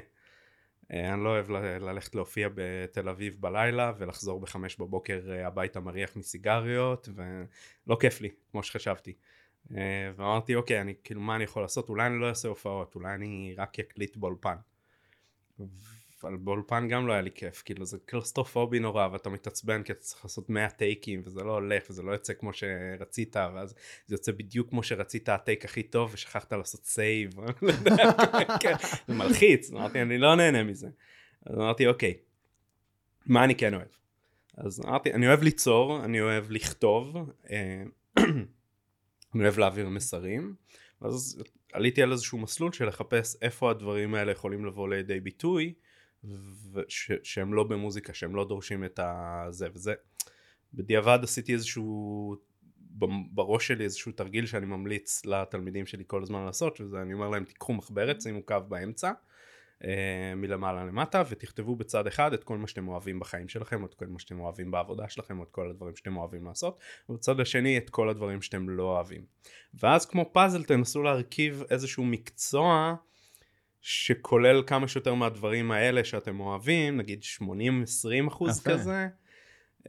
[0.92, 6.16] אה, אני לא אוהב ללכת להופיע בתל אביב בלילה ולחזור בחמש בבוקר אה, הביתה מריח
[6.16, 9.12] מסיגריות ולא כיף לי כמו שחשבתי.
[9.76, 11.88] אה, ואמרתי אוקיי אני כאילו מה אני יכול לעשות?
[11.88, 14.56] אולי אני לא אעשה הופעות אולי אני רק אקליט באולפן
[16.22, 20.00] אבל באולפן גם לא היה לי כיף, כאילו זה קלסטרופובי נורא ואתה מתעצבן כי אתה
[20.00, 23.74] צריך לעשות 100 טייקים וזה לא הולך וזה לא יוצא כמו שרצית ואז
[24.06, 27.30] זה יוצא בדיוק כמו שרצית הטייק הכי טוב ושכחת לעשות סייב,
[29.08, 30.88] זה מלחיץ, אמרתי אני לא נהנה מזה,
[31.46, 32.14] אז אמרתי אוקיי,
[33.26, 33.88] מה אני כן אוהב?
[34.56, 37.16] אז אמרתי אני אוהב ליצור, אני אוהב לכתוב,
[37.50, 37.82] אה,
[39.34, 40.54] אני אוהב להעביר מסרים,
[41.02, 41.42] ואז
[41.72, 45.74] עליתי על איזשהו מסלול של לחפש איפה הדברים האלה יכולים לבוא לידי ביטוי
[46.72, 49.94] וש, שהם לא במוזיקה, שהם לא דורשים את הזה וזה.
[50.74, 52.36] בדיעבד עשיתי איזשהו,
[53.32, 57.44] בראש שלי איזשהו תרגיל שאני ממליץ לתלמידים שלי כל הזמן לעשות, וזה אני אומר להם
[57.44, 59.12] תיקחו מחברת, שימו קו באמצע,
[59.84, 63.94] אה, מלמעלה למטה, ותכתבו בצד אחד את כל מה שאתם אוהבים בחיים שלכם, או את
[63.94, 67.78] כל מה שאתם אוהבים בעבודה שלכם, או את כל הדברים שאתם אוהבים לעשות, ובצד השני
[67.78, 69.24] את כל הדברים שאתם לא אוהבים.
[69.74, 72.94] ואז כמו פאזל תנסו להרכיב איזשהו מקצוע,
[73.80, 79.08] שכולל כמה שיותר מהדברים האלה שאתם אוהבים, נגיד 80-20 אחוז כזה.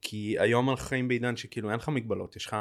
[0.00, 2.56] כי היום אנחנו חיים בעידן שכאילו אין לך מגבלות, יש לך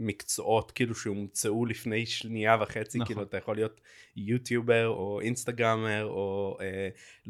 [0.00, 3.06] מקצועות כאילו שהומצאו לפני שנייה וחצי, נכון.
[3.06, 3.80] כאילו אתה יכול להיות
[4.16, 7.24] יוטיובר או אינסטגרמר או uh,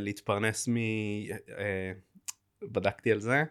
[0.00, 0.76] להתפרנס מ...
[0.76, 1.50] Uh,
[2.62, 3.42] בדקתי על זה,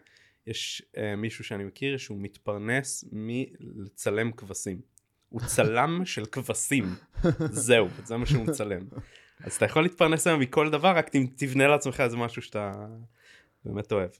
[0.46, 4.80] יש uh, מישהו שאני מכיר שהוא מתפרנס מלצלם כבשים.
[5.28, 6.94] הוא צלם של כבשים,
[7.50, 8.82] זהו, זה מה שהוא מצלם.
[9.44, 12.86] אז אתה יכול להתפרנס היום מכל דבר, רק תבנה לעצמך איזה משהו שאתה
[13.64, 14.10] באמת אוהב.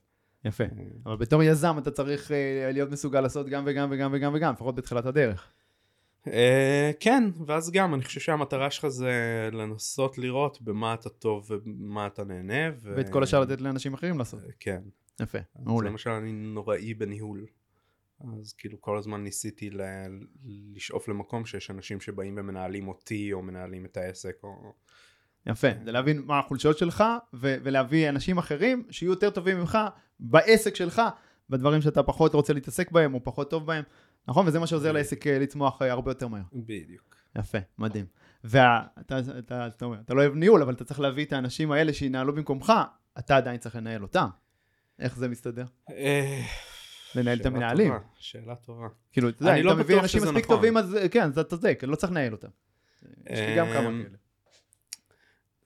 [0.44, 0.68] יפה, אה.
[1.06, 2.32] אבל בתור יזם אתה צריך uh,
[2.72, 5.50] להיות מסוגל לעשות גם וגם וגם וגם וגם, לפחות בתחילת הדרך.
[6.24, 6.30] Uh,
[7.00, 9.12] כן, ואז גם, אני חושב שהמטרה שלך זה
[9.52, 12.74] לנסות לראות במה אתה טוב ובמה אתה נהנה.
[12.82, 14.40] ואת כל השאר לתת לאנשים אחרים לעשות.
[14.60, 14.80] כן.
[15.20, 15.90] יפה, מעולה.
[15.90, 17.46] למשל אני נוראי בניהול.
[18.20, 19.80] אז כאילו כל הזמן ניסיתי ל...
[20.74, 24.72] לשאוף למקום שיש אנשים שבאים ומנהלים אותי או מנהלים את העסק או...
[25.46, 27.04] יפה, זה להבין מה החולשות שלך
[27.34, 29.78] ו- ולהביא אנשים אחרים שיהיו יותר טובים ממך
[30.20, 31.02] בעסק שלך,
[31.50, 33.84] בדברים שאתה פחות רוצה להתעסק בהם או פחות טוב בהם,
[34.28, 34.46] נכון?
[34.46, 36.42] וזה מה שעוזר לעסק אה, לצמוח אה, הרבה יותר מהר.
[36.52, 37.16] בדיוק.
[37.38, 38.06] יפה, מדהים.
[38.44, 41.92] ואתה אתה, אתה, אתה, אתה לא אוהב ניהול, אבל אתה צריך להביא את האנשים האלה
[41.92, 42.72] שינהלו במקומך,
[43.18, 44.28] אתה עדיין צריך לנהל אותם.
[44.98, 45.64] איך זה מסתדר?
[47.16, 47.92] אה, לנהל את המנהלים.
[47.92, 48.88] טובה, שאלה טובה.
[49.12, 50.56] כאילו, אתה יודע, אם לא אתה מביא אנשים מספיק נכון.
[50.56, 52.48] טובים, אז כן, אתה צודק, לא צריך לנהל אותם.
[53.30, 54.16] יש לי גם כמה אמ, כאלה.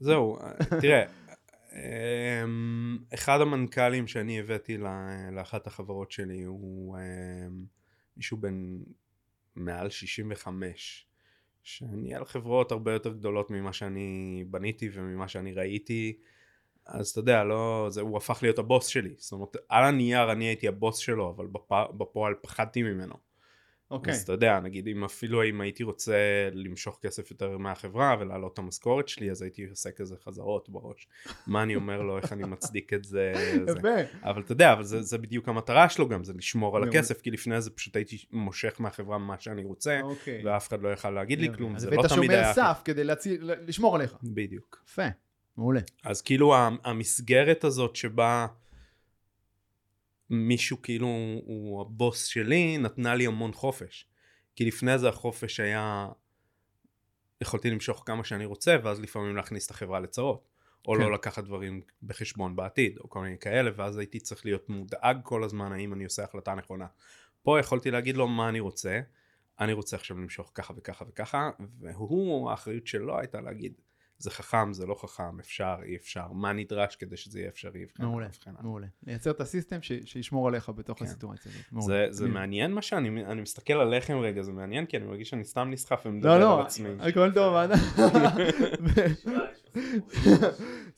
[0.00, 0.38] זהו,
[0.80, 1.04] תראה,
[1.72, 4.78] אמ, אחד המנכ"לים שאני הבאתי
[5.32, 7.64] לאחת החברות שלי הוא אמ,
[8.16, 8.78] מישהו בן
[9.56, 11.06] מעל 65,
[11.62, 16.18] שניהל חברות הרבה יותר גדולות ממה שאני בניתי וממה שאני ראיתי.
[16.86, 19.14] אז אתה יודע, לא, זה, הוא הפך להיות הבוס שלי.
[19.18, 23.14] זאת אומרת, על הנייר אני הייתי הבוס שלו, אבל בפ, בפועל פחדתי ממנו.
[23.92, 24.14] אוקיי.
[24.14, 26.16] אז אתה יודע, נגיד אם אפילו אם הייתי רוצה
[26.52, 31.08] למשוך כסף יותר מהחברה ולהעלות את המשכורת שלי, אז הייתי עושה כזה חזרות בראש.
[31.46, 33.32] מה אני אומר לו, איך אני מצדיק את זה.
[33.82, 34.06] זה.
[34.22, 37.30] אבל אתה יודע, אבל זה, זה בדיוק המטרה שלו גם, זה לשמור על הכסף, כי
[37.30, 40.42] לפני זה פשוט הייתי מושך מהחברה מה שאני רוצה, אוקיי.
[40.44, 42.40] ואף אחד לא יכל להגיד לי כלום, זה לא תמיד היה...
[42.40, 43.04] אז היית שומר סף כדי
[43.66, 44.16] לשמור עליך.
[44.22, 44.84] בדיוק.
[44.88, 45.06] יפה.
[45.56, 45.80] מעולה.
[46.04, 48.46] אז כאילו המסגרת הזאת שבה
[50.30, 51.06] מישהו כאילו
[51.44, 54.06] הוא הבוס שלי, נתנה לי המון חופש.
[54.56, 56.08] כי לפני זה החופש היה,
[57.40, 60.52] יכולתי למשוך כמה שאני רוצה, ואז לפעמים להכניס את החברה לצרות.
[60.88, 61.00] או כן.
[61.00, 65.44] לא לקחת דברים בחשבון בעתיד, או כל מיני כאלה, ואז הייתי צריך להיות מודאג כל
[65.44, 66.86] הזמן האם אני עושה החלטה נכונה.
[67.42, 69.00] פה יכולתי להגיד לו מה אני רוצה,
[69.60, 73.72] אני רוצה עכשיו למשוך ככה וככה וככה, והוא, האחריות שלו הייתה להגיד,
[74.22, 78.02] זה חכם, זה לא חכם, אפשר, אי אפשר, מה נדרש כדי שזה יהיה אפשרי, וכן
[78.04, 78.26] מעולה.
[78.60, 78.86] מעולה.
[79.06, 81.04] לייצר את הסיסטם ש- שישמור עליך בתוך כן.
[81.04, 81.62] הסיטואציה הזאת.
[81.64, 82.12] זה, מעולה.
[82.12, 85.44] זה אני- מעניין מה שאני אני מסתכל עליכם רגע, זה מעניין כי אני מרגיש שאני
[85.44, 86.88] סתם נסחף ומדבר לא, על לא, עצמי.
[87.00, 87.74] הכל טוב, אנא.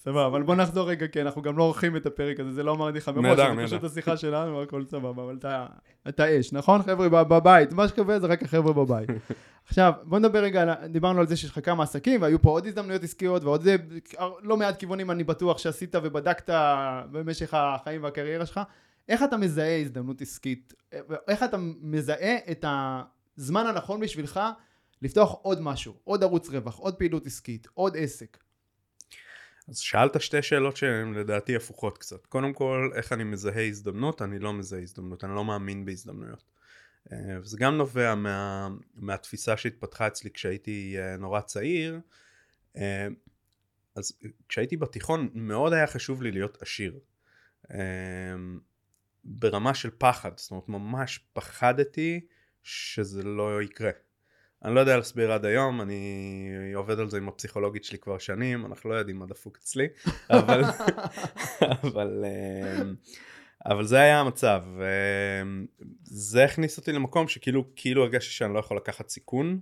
[0.05, 2.73] סבבה, אבל בוא נחזור רגע, כי אנחנו גם לא עורכים את הפרק הזה, זה לא
[2.75, 3.85] אמרתי לך מראש, זה פשוט.
[3.85, 5.67] השיחה שלנו, הכל סבבה, אבל אתה-
[6.09, 9.09] אתה אש, נכון חבר'ה בב- בבית, מה שקובע זה רק החבר'ה בבית.
[9.69, 13.03] עכשיו, בוא נדבר רגע, דיברנו על זה שיש לך כמה עסקים, והיו פה עוד הזדמנויות
[13.03, 13.77] עסקיות, ועוד זה,
[14.43, 16.51] לא מעט כיוונים אני בטוח שעשית ובדקת
[17.13, 18.61] במשך החיים והקריירה שלך.
[19.09, 20.75] איך אתה מזהה הזדמנות עסקית?
[21.29, 22.65] איך אתה מזהה את
[23.39, 24.41] הזמן הנכון בשבילך
[25.03, 28.39] לפתוח עוד משהו, עוד ערוץ רווח, עוד פעילות עסקית, עוד עסק?
[29.69, 32.27] אז שאלת שתי שאלות שהן לדעתי הפוכות קצת.
[32.27, 34.23] קודם כל, איך אני מזהה הזדמנות?
[34.23, 36.45] אני לא מזהה הזדמנות, אני לא מאמין בהזדמנויות.
[37.13, 42.01] אה, וזה גם נובע מה, מהתפיסה שהתפתחה אצלי כשהייתי אה, נורא צעיר.
[42.77, 43.09] אה,
[43.97, 44.13] אז
[44.49, 46.99] כשהייתי בתיכון מאוד היה חשוב לי להיות עשיר.
[49.25, 52.21] ברמה של פחד, זאת אומרת ממש פחדתי
[52.63, 53.91] שזה לא יקרה.
[54.65, 58.67] אני לא יודע להסביר עד היום, אני עובד על זה עם הפסיכולוגית שלי כבר שנים,
[58.67, 59.89] אנחנו לא יודעים מה דפוק אצלי,
[60.31, 60.63] אבל,
[61.63, 62.95] אבל, אמ,
[63.67, 64.63] אבל זה היה המצב.
[65.43, 65.67] אמ,
[66.05, 69.61] זה הכניס אותי למקום שכאילו כאילו הרגשתי שאני לא יכול לקחת סיכון,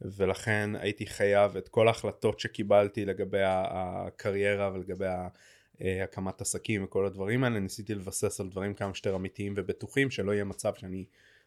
[0.00, 5.06] ולכן הייתי חייב את כל ההחלטות שקיבלתי לגבי הקריירה ולגבי
[5.82, 10.32] אה, הקמת עסקים וכל הדברים האלה, ניסיתי לבסס על דברים כמה שיותר אמיתיים ובטוחים, שלא
[10.32, 11.04] יהיה מצב שאני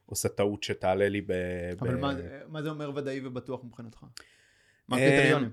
[0.09, 1.31] עושה טעות שתעלה לי ב...
[1.79, 2.13] אבל ב- מה,
[2.47, 4.03] מה זה אומר ודאי ובטוח מבחינתך?
[4.87, 5.51] מה אמ, הקריטריונים?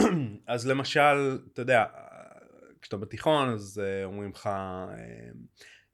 [0.46, 1.84] אז למשל, אתה יודע,
[2.80, 5.28] כשאתה בתיכון אז אה, אומרים לך, אה,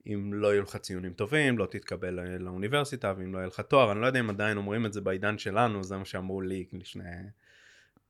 [0.07, 3.93] אם לא יהיו לך ציונים טובים, לא תתקבל אה, לאוניברסיטה, ואם לא יהיה לך תואר,
[3.93, 7.05] אני לא יודע אם עדיין אומרים את זה בעידן שלנו, זה מה שאמרו לי לפני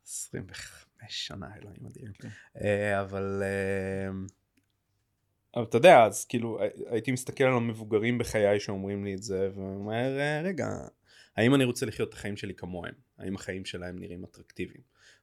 [0.07, 1.87] 25 שנה, אלוהים.
[1.87, 2.31] אוקיי.
[2.61, 3.43] אה, אבל...
[5.57, 9.51] אבל אתה יודע, אז כאילו הי- הייתי מסתכל על המבוגרים בחיי שאומרים לי את זה,
[9.55, 10.69] ואומר, "אה, רגע,
[11.37, 12.95] האם אני רוצה לחיות את החיים שלי כמוהם?
[13.19, 14.81] האם החיים שלהם נראים אטרקטיביים?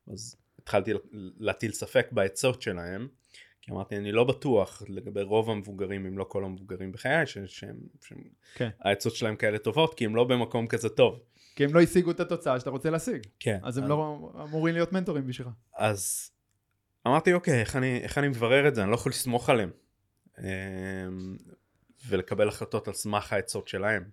[0.08, 0.92] אז התחלתי
[1.38, 3.08] להטיל ספק בעצות שלהם,
[3.62, 7.78] כי אמרתי, אני לא בטוח לגבי רוב המבוגרים, אם לא כל המבוגרים בחיי, ש- שהם,
[8.04, 8.18] שהם
[8.56, 8.70] כן.
[8.98, 11.20] שלהם כאלה טובות, כי הם לא במקום כזה טוב.
[11.56, 13.22] כי הם לא השיגו את התוצאה שאתה רוצה להשיג.
[13.40, 13.60] כן.
[13.64, 15.50] אז הם לא אמורים להיות מנטורים בשבילך.
[15.78, 16.32] אז
[17.08, 18.84] אמרתי, אוקיי, איך אני, איך אני מברר את זה?
[18.84, 19.70] אני לא יכול לסמוך עליהם.
[20.40, 21.38] אמ,
[22.08, 24.10] ולקבל החלטות על סמך העצות שלהם.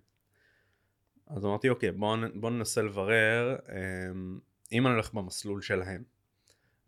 [1.27, 4.39] אז אמרתי, אוקיי, בואו בוא ננסה לברר אמ,
[4.71, 6.03] אם אני הולך במסלול שלהם.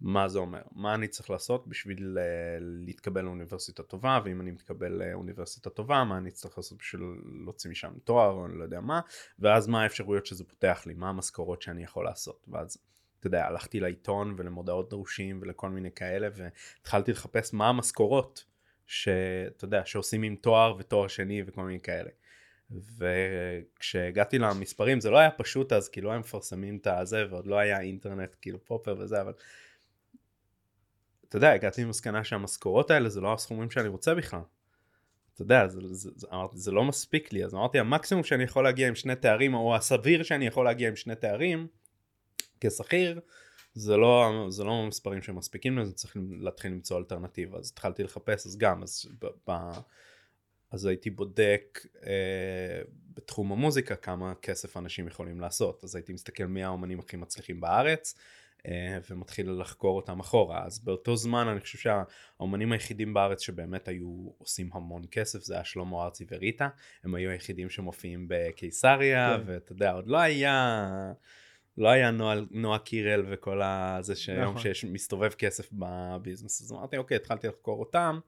[0.02, 0.62] מה זה אומר?
[0.71, 6.17] מה אני צריך לעשות בשביל uh, להתקבל לאוניברסיטה טובה, ואם אני מתקבל לאוניברסיטה טובה, מה
[6.17, 7.02] אני צריך לעשות בשביל
[7.45, 9.00] להוציא משם תואר, או אני לא יודע מה,
[9.39, 12.45] ואז מה האפשרויות שזה פותח לי, מה המשכורות שאני יכול לעשות.
[12.47, 12.78] ואז,
[13.19, 18.45] אתה יודע, הלכתי לעיתון ולמודעות דרושים ולכל מיני כאלה, והתחלתי לחפש מה המשכורות
[18.88, 22.10] שאתה יודע, שעושים עם תואר ותואר שני וכל מיני כאלה.
[22.97, 27.56] וכשהגעתי למספרים זה לא היה פשוט אז, כי לא הם מפרסמים את הזה, ועוד לא
[27.56, 29.34] היה אינטרנט כאילו פופר וזה, אבל
[31.30, 34.41] אתה יודע, הגעתי למסקנה שהמשכורות האלה זה לא הסכומים שאני רוצה בכלל.
[35.34, 38.88] אתה יודע, זה, זה, זה, זה לא מספיק לי, אז אמרתי, המקסימום שאני יכול להגיע
[38.88, 41.67] עם שני תארים, או הסביר שאני יכול להגיע עם שני תארים,
[42.62, 43.19] כשכיר,
[43.78, 47.58] זה לא, זה לא מספרים שמספיקים לזה, צריך להתחיל למצוא אלטרנטיבה.
[47.58, 49.72] אז התחלתי לחפש, אז גם, אז, ב, ב,
[50.72, 52.82] אז הייתי בודק אה,
[53.13, 55.84] בתחום המוזיקה כמה כסף אנשים יכולים לעשות.
[55.84, 58.16] אז הייתי מסתכל מי האומנים הכי מצליחים בארץ,
[58.68, 60.66] אה, ומתחיל לחקור אותם אחורה.
[60.66, 65.63] אז באותו זמן אני חושב שהאומנים היחידים בארץ שבאמת היו עושים המון כסף זה היה
[65.63, 66.70] שלמה ארצי וריטה.
[67.04, 69.44] הם היו היחידים שמופיעים בקיסריה, כן.
[69.46, 71.13] ואתה יודע, עוד לא היה...
[71.78, 74.62] לא היה נועה, נועה קירל וכל הזה שהיום נכון.
[74.62, 78.20] שיש מסתובב כסף בביזנס אז אמרתי אוקיי התחלתי לחקור אותם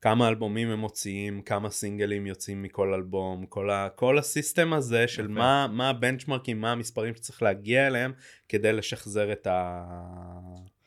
[0.00, 5.24] כמה אלבומים הם מוציאים כמה סינגלים יוצאים מכל אלבום כל, ה, כל הסיסטם הזה של
[5.24, 5.32] יפה.
[5.32, 8.12] מה, מה הבנצ'מרקים מה המספרים שצריך להגיע אליהם
[8.48, 9.84] כדי לשחזר את ה...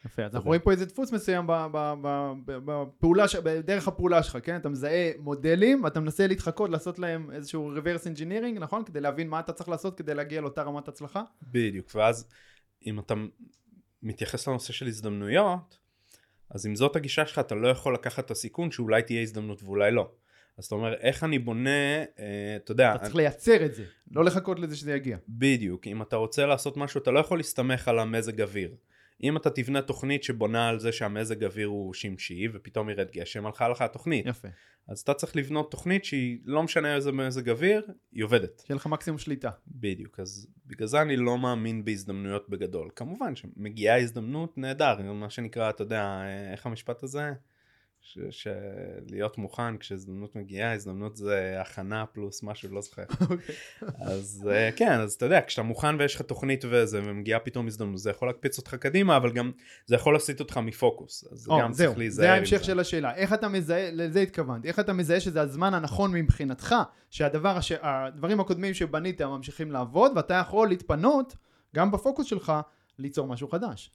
[0.06, 0.36] יפה, אז.
[0.36, 4.38] אנחנו רואים פה איזה דפוס מסוים ב- ב- ב- ב- בפעולה, ש- בדרך הפעולה שלך,
[4.44, 4.56] כן?
[4.56, 8.84] אתה מזהה מודלים, אתה מנסה להתחקות, לעשות להם איזשהו reverse engineering, נכון?
[8.84, 11.24] כדי להבין מה אתה צריך לעשות כדי להגיע לאותה רמת הצלחה.
[11.44, 12.28] בדיוק ואז
[12.86, 13.14] אם אתה
[14.04, 15.78] מתייחס לנושא של הזדמנויות
[16.50, 19.92] אז אם זאת הגישה שלך אתה לא יכול לקחת את הסיכון שאולי תהיה הזדמנות ואולי
[19.92, 20.12] לא.
[20.58, 21.70] אז אתה אומר, איך אני בונה,
[22.20, 22.96] אה, אתה יודע...
[22.96, 25.18] אתה צריך לייצר את זה, לא לחכות לזה שזה יגיע.
[25.30, 28.76] בדיוק, אם אתה רוצה לעשות משהו, אתה לא יכול להסתמך על המזג אוויר.
[29.24, 33.70] אם אתה תבנה תוכנית שבונה על זה שהמזג אוויר הוא שמשי, ופתאום ירד גשם, הלכה
[33.70, 34.26] לך התוכנית.
[34.26, 34.48] יפה.
[34.88, 38.64] אז אתה צריך לבנות תוכנית שהיא לא משנה איזה מזג אוויר, היא עובדת.
[38.66, 39.50] שיהיה לך מקסימום שליטה.
[39.68, 42.90] בדיוק, אז בגלל זה אני לא מאמין בהזדמנויות בגדול.
[42.96, 47.32] כמובן שמגיעה הזדמנות, נהדר, מה שנקרא, אתה יודע, איך המשפט הזה?
[48.30, 53.04] שלהיות מוכן כשהזדמנות מגיעה, הזדמנות זה הכנה פלוס משהו, לא זוכר.
[53.22, 53.56] אוקיי.
[54.00, 57.98] אז אה, כן, אז אתה יודע, כשאתה מוכן ויש לך תוכנית וזה, ומגיעה פתאום הזדמנות,
[58.00, 59.52] זה יכול להקפיץ אותך קדימה, אבל גם
[59.86, 61.24] זה יכול להסיט אותך מפוקוס.
[61.32, 63.16] אז או, גם זהו, צריך להיזהר זה ההמשך של השאלה.
[63.16, 66.76] איך אתה מזהה, לזה התכוונתי, איך אתה מזהה שזה הזמן הנכון מבחינתך,
[67.10, 67.72] שהדבר, הש...
[67.82, 71.36] הדברים הקודמים שבנית ממשיכים לעבוד, ואתה יכול להתפנות,
[71.76, 72.54] גם בפוקוס שלך,
[73.00, 73.92] ליצור משהו חדש.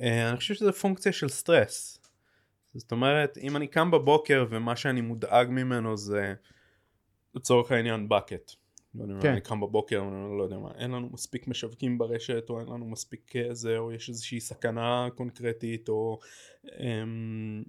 [0.00, 2.01] אה, אני חושב שזה פונקציה של סטרס.
[2.74, 6.34] זאת אומרת, אם אני קם בבוקר ומה שאני מודאג ממנו זה
[7.34, 8.56] לצורך העניין bucket.
[9.20, 9.28] כן.
[9.28, 12.86] אני קם בבוקר, אני לא יודע מה, אין לנו מספיק משווקים ברשת, או אין לנו
[12.86, 16.18] מספיק אה, זה, או יש איזושהי סכנה קונקרטית, או
[16.80, 17.62] אמ,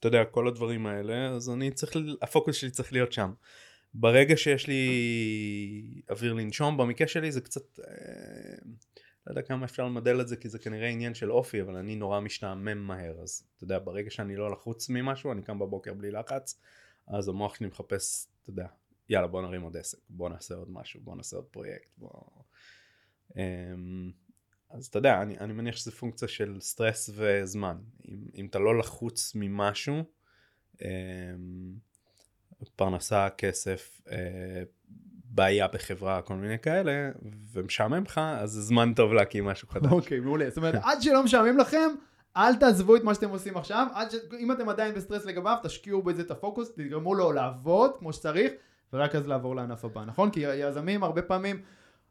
[0.00, 3.32] אתה יודע, כל הדברים האלה, אז אני צריך, הפוקוס שלי צריך להיות שם.
[3.94, 8.54] ברגע שיש לי אוויר לנשום, במקרה שלי זה קצת, אה,
[9.26, 11.96] לא יודע כמה אפשר למדל את זה, כי זה כנראה עניין של אופי, אבל אני
[11.96, 16.10] נורא משתעמם מהר, אז אתה יודע, ברגע שאני לא לחוץ ממשהו, אני קם בבוקר בלי
[16.10, 16.60] לחץ,
[17.06, 18.66] אז המוח שלי מחפש, אתה יודע,
[19.08, 22.10] יאללה בוא נרים עוד עסק, בוא נעשה עוד משהו, בוא נעשה עוד פרויקט, בוא...
[23.36, 24.12] אמ,
[24.70, 27.76] אז אתה יודע, אני, אני מניח שזה פונקציה של סטרס וזמן.
[28.08, 30.04] אם, אם אתה לא לחוץ ממשהו,
[30.82, 31.74] אמ,
[32.76, 34.62] פרנסה, כסף, אה,
[35.34, 37.10] בעיה בחברה, כל מיני כאלה,
[37.52, 39.92] ומשעמם לך, אז זה זמן טוב להקים משהו חדש.
[39.92, 40.48] אוקיי, מעולה.
[40.48, 41.88] זאת אומרת, עד שלא משעמם לכם,
[42.36, 44.14] אל תעזבו את מה שאתם עושים עכשיו, עד ש...
[44.38, 48.52] אם אתם עדיין בסטרס לגביו, תשקיעו בזה את הפוקוס, תגרמו לו לעבוד כמו שצריך,
[48.92, 50.30] ורק אז לעבור לענף הבא, נכון?
[50.30, 51.62] כי יזמים הרבה פעמים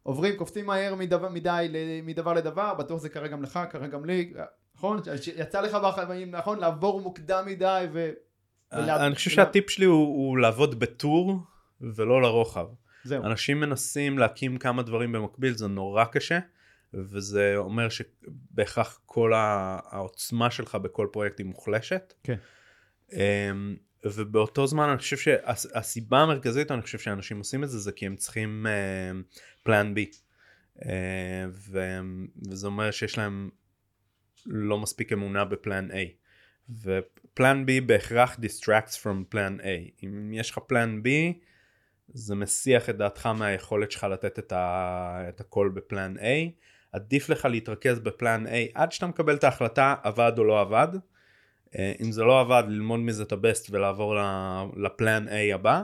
[0.04, 1.68] עוברים, קופצים מהר מדבר, מדי
[2.04, 4.34] מדבר לדבר, בטוח זה קרה גם לך, קרה גם לי,
[4.76, 5.00] נכון?
[5.36, 6.60] יצא לך בחיים, נכון?
[6.60, 8.10] לעבור מוקדם מדי ו...
[8.74, 11.40] ולה- אני חושב שהטיפ שלי הוא, הוא לעבוד בטור
[11.82, 12.68] ולא לרוחב.
[13.04, 13.24] זהו.
[13.24, 16.40] אנשים מנסים להקים כמה דברים במקביל, זה נורא קשה,
[16.94, 22.14] וזה אומר שבהכרח כל העוצמה שלך בכל פרויקט היא מוחלשת.
[22.24, 22.38] כן.
[23.14, 28.06] אמ, ובאותו זמן אני חושב שהסיבה המרכזית, אני חושב שאנשים עושים את זה, זה כי
[28.06, 28.66] הם צריכים
[29.64, 30.12] פלן בי.
[31.48, 33.50] וזה אומר שיש להם
[34.46, 35.96] לא מספיק אמונה בפלן A.
[36.70, 40.04] ופלן B בהכרח distracts from פלן A.
[40.04, 41.08] אם יש לך פלן B,
[42.14, 45.26] זה מסיח את דעתך מהיכולת שלך לתת את, ה...
[45.30, 46.22] את הכל בפלן A.
[46.92, 50.88] עדיף לך להתרכז בפלן A עד שאתה מקבל את ההחלטה עבד או לא עבד.
[51.78, 54.16] אה, אם זה לא עבד ללמוד מזה את הבסט ולעבור
[54.78, 55.84] לפלן A הבא.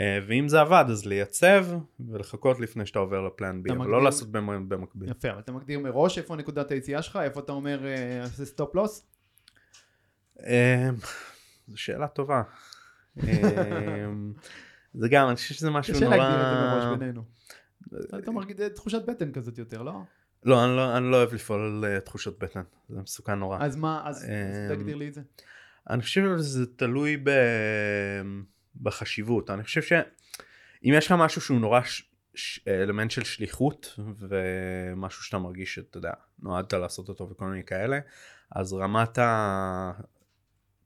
[0.00, 1.66] אה, ואם זה עבד אז לייצב
[2.10, 5.10] ולחכות לפני שאתה עובר לפלן B, אבל מגדיר- לא לעשות במ- במקביל.
[5.10, 7.80] יפה, אבל אתה מגדיר מראש איפה נקודת היציאה שלך, איפה אתה אומר,
[8.34, 9.06] זה stop loss?
[11.66, 12.42] זו שאלה טובה.
[14.94, 16.16] אה, זה גם, אני חושב שזה משהו קשה נורא...
[16.16, 17.24] להגדיר את זה מראש בינינו.
[18.18, 19.92] אתה מרגיש זה תחושת בטן כזאת יותר, לא?
[20.44, 23.58] לא, אני לא, אני לא אוהב לפעול על אה, תחושות בטן, זה מסוכן נורא.
[23.60, 25.20] אז מה, אז אז תגדיר לי את זה.
[25.90, 27.30] אני חושב שזה תלוי ב...
[28.82, 29.50] בחשיבות.
[29.50, 32.10] אני חושב שאם יש לך משהו שהוא נורא ש...
[32.34, 32.60] ש...
[32.68, 37.98] אלמנט של שליחות ומשהו שאתה מרגיש שאתה יודע, נועדת לעשות אותו וכל מיני כאלה,
[38.50, 39.18] אז רמת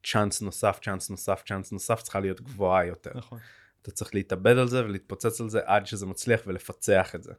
[0.03, 3.13] הצ'אנס נוסף, צ'אנס נוסף, צ'אנס נוסף צריכה להיות גבוהה יותר.
[3.15, 3.39] נכון.
[3.85, 7.33] אתה צריך להתאבד על זה ולהתפוצץ על זה עד שזה מצליח ולפצח את זה.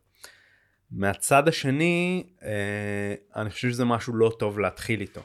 [0.92, 5.22] מהצד השני, אה, אני חושב שזה משהו לא טוב להתחיל איתו.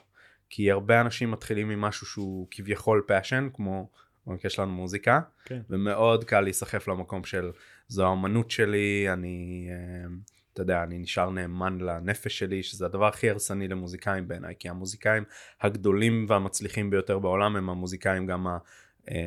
[0.50, 3.90] כי הרבה אנשים מתחילים ממשהו שהוא כביכול passion, כמו
[4.26, 5.60] במקרה שלנו מוזיקה, כן.
[5.70, 7.50] ומאוד קל להיסחף למקום של
[7.88, 10.08] זו האמנות שלי, אני, אה,
[10.52, 15.24] אתה יודע, אני נשאר נאמן לנפש שלי, שזה הדבר הכי הרסני למוזיקאים בעיניי, כי המוזיקאים
[15.60, 18.58] הגדולים והמצליחים ביותר בעולם הם המוזיקאים גם ה...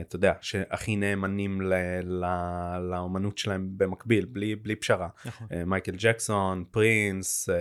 [0.01, 5.07] אתה יודע, שהכי נאמנים ל- ל- לאמנות שלהם במקביל, בלי, בלי פשרה.
[5.25, 5.47] נכון.
[5.51, 7.55] אה, מייקל ג'קסון, פרינס, אה,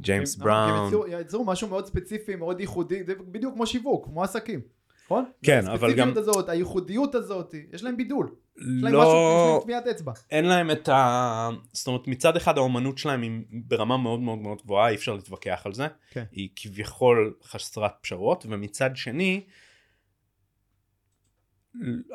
[0.00, 0.92] ג'יימס כי הם בראון.
[1.20, 4.60] יצרו- משהו מאוד ספציפי, מאוד ייחודי, זה בדיוק כמו שיווק, כמו עסקים,
[5.06, 5.24] נכון?
[5.42, 8.26] כן, אבל גם- הספציפיות הזאת, הייחודיות הזאת, יש להם בידול.
[8.56, 10.12] יש להם משהו, יש לא, להם טביעת אצבע.
[10.30, 11.48] אין להם את ה...
[11.72, 15.62] זאת אומרת, מצד אחד האומנות שלהם היא ברמה מאוד מאוד מאוד גבוהה, אי אפשר להתווכח
[15.64, 15.86] על זה.
[16.10, 16.24] כן.
[16.32, 19.44] היא כביכול חסרת פשרות, ומצד שני,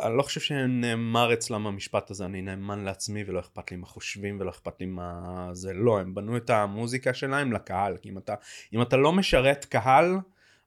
[0.03, 4.39] אני לא חושב שנאמר אצלם המשפט הזה, אני נאמן לעצמי ולא אכפת לי מה חושבים
[4.39, 5.73] ולא אכפת לי מה זה.
[5.73, 7.97] לא, הם בנו את המוזיקה שלהם לקהל.
[7.97, 8.35] כי אם אתה,
[8.73, 10.17] אם אתה לא משרת קהל,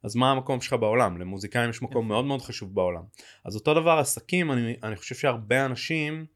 [0.02, 1.18] אז מה המקום שלך בעולם?
[1.18, 3.02] למוזיקאים יש מקום מאוד מאוד חשוב בעולם.
[3.44, 6.26] אז אותו דבר עסקים, אני, אני חושב שהרבה אנשים,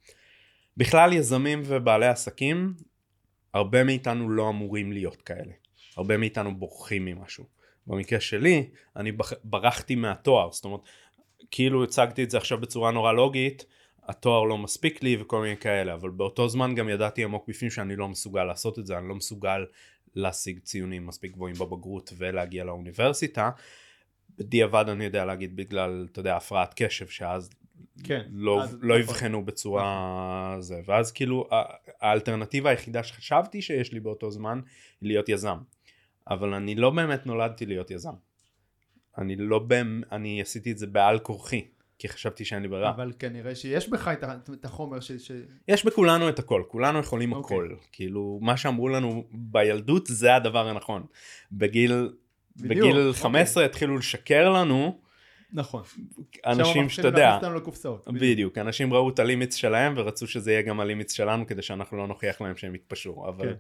[0.77, 2.75] בכלל יזמים ובעלי עסקים,
[3.55, 5.53] הרבה מאיתנו לא אמורים להיות כאלה.
[5.97, 7.45] הרבה מאיתנו בורחים ממשהו.
[7.87, 9.12] במקרה שלי, אני
[9.45, 10.81] ברחתי מהתואר, זאת אומרת,
[11.51, 13.64] כאילו הצגתי את זה עכשיו בצורה נורא לוגית,
[14.03, 17.96] התואר לא מספיק לי וכל מיני כאלה, אבל באותו זמן גם ידעתי עמוק בפנים שאני
[17.96, 19.64] לא מסוגל לעשות את זה, אני לא מסוגל
[20.14, 23.51] להשיג ציונים מספיק גבוהים בבגרות ולהגיע לאוניברסיטה.
[24.38, 27.51] בדיעבד אני יודע להגיד בגלל, אתה יודע, הפרעת קשב, שאז
[28.05, 29.83] כן, לא, לא יבחנו בצורה
[30.51, 30.62] נכון.
[30.62, 31.49] זה, ואז כאילו
[32.01, 34.61] האלטרנטיבה היחידה שחשבתי שיש לי באותו זמן
[35.03, 35.59] להיות יזם.
[36.31, 38.14] אבל אני לא באמת נולדתי להיות יזם.
[39.18, 41.64] אני לא באמת, אני עשיתי את זה בעל כורחי.
[41.98, 42.90] כי חשבתי שאין לי ברירה.
[42.90, 44.11] אבל כנראה שיש בך
[44.52, 45.12] את החומר ש...
[45.12, 45.31] ש...
[45.68, 47.37] יש בכולנו את הכל, כולנו יכולים okay.
[47.37, 47.57] אוקיי.
[47.57, 47.74] הכל.
[47.92, 51.05] כאילו, מה שאמרו לנו בילדות זה הדבר הנכון.
[51.52, 52.12] בגיל,
[52.57, 53.66] בדיוק, בגיל 15 okay.
[53.66, 55.00] התחילו לשקר לנו.
[55.52, 55.83] נכון.
[56.46, 58.22] אנשים שאתה יודע, בדיוק.
[58.22, 62.07] בדיוק, אנשים ראו את הלימיץ שלהם ורצו שזה יהיה גם הלימיץ שלנו כדי שאנחנו לא
[62.07, 63.48] נוכיח להם שהם יתפשרו, אבל...
[63.48, 63.55] כן.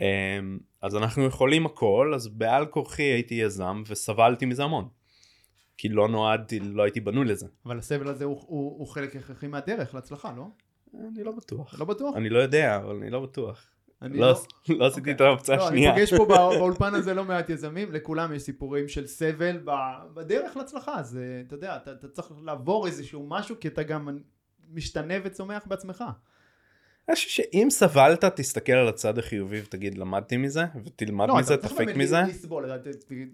[0.00, 4.88] אמ, אז אנחנו יכולים הכל, אז בעל כורחי הייתי יזם וסבלתי מזה המון.
[5.76, 7.46] כי לא נועדתי, לא הייתי בנוי לזה.
[7.66, 10.46] אבל הסבל הזה הוא, הוא, הוא חלק הכרחי מהדרך להצלחה, לא?
[10.94, 11.80] אני לא בטוח.
[11.80, 12.16] לא בטוח?
[12.16, 13.66] אני לא יודע, אבל אני לא בטוח.
[14.02, 15.12] אני לא, לא, לא עשיתי אוקיי.
[15.12, 15.94] את האופציה לא, השנייה.
[15.94, 19.60] אני פוגש פה באולפן הזה לא מעט יזמים, לכולם יש סיפורים של סבל
[20.14, 24.18] בדרך להצלחה, אז אה, אתה יודע, אתה, אתה צריך לעבור איזשהו משהו, כי אתה גם
[24.72, 26.04] משתנה וצומח בעצמך.
[27.08, 31.88] אני חושב שאם סבלת תסתכל על הצד החיובי ותגיד למדתי מזה ותלמד לא, מזה תפיק
[31.96, 32.16] מזה.
[32.16, 32.70] לא, אתה צריך לסבול,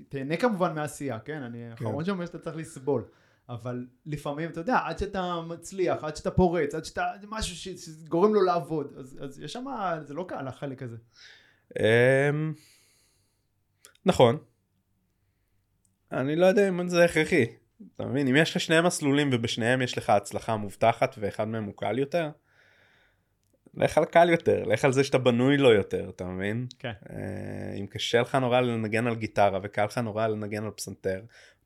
[0.08, 1.42] תהנה כמובן מעשייה, כן?
[1.42, 1.70] אני כן.
[1.70, 3.04] האחרון שאומר שאתה צריך לסבול.
[3.50, 8.42] אבל לפעמים אתה יודע עד שאתה מצליח עד שאתה פורץ עד שאתה משהו שגורם לו
[8.42, 9.64] לעבוד אז, אז יש שם
[10.02, 10.96] זה לא קל החלק הזה.
[11.80, 12.54] אמ,
[14.06, 14.38] נכון.
[16.12, 17.46] אני לא יודע אם זה הכרחי.
[17.96, 21.74] אתה מבין אם יש לך שני מסלולים ובשניהם יש לך הצלחה מובטחת ואחד מהם הוא
[21.76, 22.30] קל יותר.
[23.74, 26.66] לך על קל יותר, לך על זה שאתה בנוי לו יותר, אתה מבין?
[26.78, 26.92] כן.
[27.10, 31.20] אה, אם קשה לך נורא לנגן על גיטרה וקל לך נורא לנגן על פסנתר,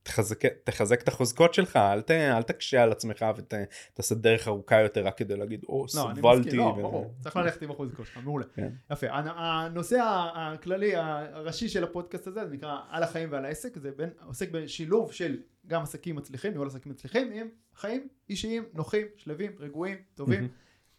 [0.05, 5.07] תחזק, תחזק את החוזקות שלך, אל, ת, אל תקשה על עצמך ותעשה דרך ארוכה יותר
[5.07, 6.57] רק כדי להגיד, או, לא, סבלתי.
[6.57, 6.83] לא, ו...
[6.83, 8.45] ברור, צריך ללכת עם החוזקות שלך, מעולה.
[8.55, 8.69] כן.
[8.91, 9.99] יפה, הנושא
[10.35, 15.13] הכללי הראשי של הפודקאסט הזה, זה נקרא על החיים ועל העסק, זה בין, עוסק בשילוב
[15.13, 15.37] של
[15.67, 20.49] גם עסקים מצליחים, ניהול עסקים מצליחים, עם חיים אישיים, נוחים, שלווים, רגועים, טובים.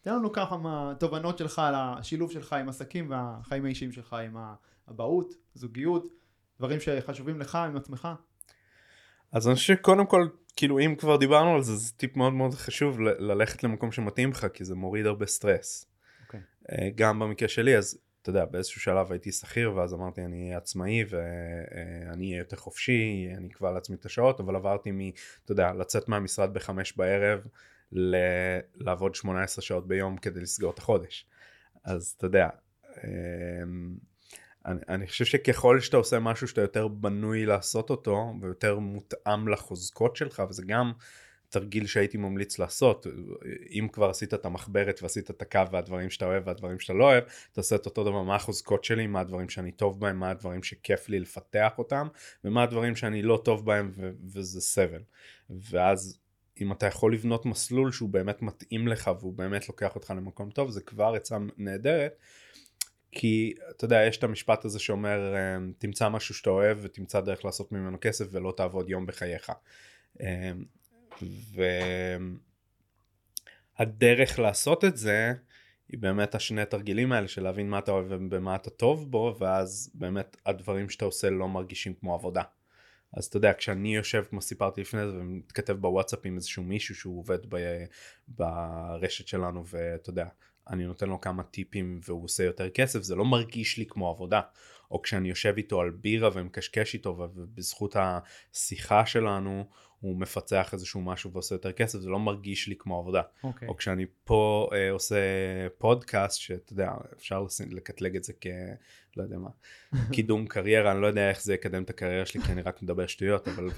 [0.06, 4.36] תן לנו ככה מהתובנות שלך על השילוב שלך עם עסקים והחיים האישיים שלך עם
[4.88, 6.06] האבהות, זוגיות,
[6.58, 8.08] דברים שחשובים לך עם עצמך.
[9.32, 12.54] אז אני חושב שקודם כל, כאילו אם כבר דיברנו על זה, זה טיפ מאוד מאוד
[12.54, 15.84] חשוב ללכת למקום שמתאים לך, כי זה מוריד הרבה סטרס.
[15.84, 16.24] Okay.
[16.26, 16.40] אוקיי.
[16.72, 20.56] אה, גם במקרה שלי, אז אתה יודע, באיזשהו שלב הייתי שכיר, ואז אמרתי אני אהיה
[20.56, 25.00] עצמאי ואני אהיה יותר חופשי, אני אקבע לעצמי את השעות, אבל עברתי מ,
[25.44, 27.40] אתה יודע, לצאת מהמשרד בחמש בערב.
[27.92, 31.26] ל- לעבוד 18 שעות ביום כדי לסגור את החודש.
[31.84, 32.48] אז אתה יודע,
[33.04, 33.96] אמ,
[34.66, 40.16] אני, אני חושב שככל שאתה עושה משהו שאתה יותר בנוי לעשות אותו ויותר מותאם לחוזקות
[40.16, 40.92] שלך וזה גם
[41.48, 43.06] תרגיל שהייתי ממליץ לעשות
[43.70, 47.24] אם כבר עשית את המחברת ועשית את הקו והדברים שאתה אוהב והדברים שאתה לא אוהב
[47.52, 51.08] תעשה את אותו דבר מה החוזקות שלי מה הדברים שאני טוב בהם מה הדברים שכיף
[51.08, 52.08] לי לפתח אותם
[52.44, 55.02] ומה הדברים שאני לא טוב בהם ו- וזה סבל
[55.50, 56.18] ואז
[56.60, 60.70] אם אתה יכול לבנות מסלול שהוא באמת מתאים לך והוא באמת לוקח אותך למקום טוב
[60.70, 62.12] זה כבר עצה נהדרת
[63.12, 67.44] כי אתה יודע יש את המשפט הזה שאומר אמ, תמצא משהו שאתה אוהב ותמצא דרך
[67.44, 69.52] לעשות ממנו כסף ולא תעבוד יום בחייך.
[70.20, 70.64] אמ,
[73.78, 75.32] והדרך לעשות את זה
[75.88, 79.90] היא באמת השני תרגילים האלה של להבין מה אתה אוהב ובמה אתה טוב בו ואז
[79.94, 82.42] באמת הדברים שאתה עושה לא מרגישים כמו עבודה.
[83.16, 87.18] אז אתה יודע, כשאני יושב, כמו סיפרתי לפני זה, ומתכתב בוואטסאפ עם איזשהו מישהו שהוא
[87.18, 87.84] עובד ב,
[88.28, 90.26] ברשת שלנו, ואתה יודע,
[90.68, 94.40] אני נותן לו כמה טיפים והוא עושה יותר כסף, זה לא מרגיש לי כמו עבודה.
[94.90, 99.64] או כשאני יושב איתו על בירה ומקשקש איתו, ובזכות השיחה שלנו,
[100.06, 103.20] הוא מפצח איזשהו משהו ועושה יותר כסף, זה לא מרגיש לי כמו עבודה.
[103.20, 103.44] Okay.
[103.44, 103.68] אוקיי.
[103.68, 105.16] או כשאני פה אה, עושה
[105.78, 108.46] פודקאסט, שאתה יודע, אפשר לקטלג את זה כ...
[109.16, 109.48] לא יודע מה,
[110.14, 113.06] קידום קריירה, אני לא יודע איך זה יקדם את הקריירה שלי, כי אני רק מדבר
[113.06, 113.68] שטויות, אבל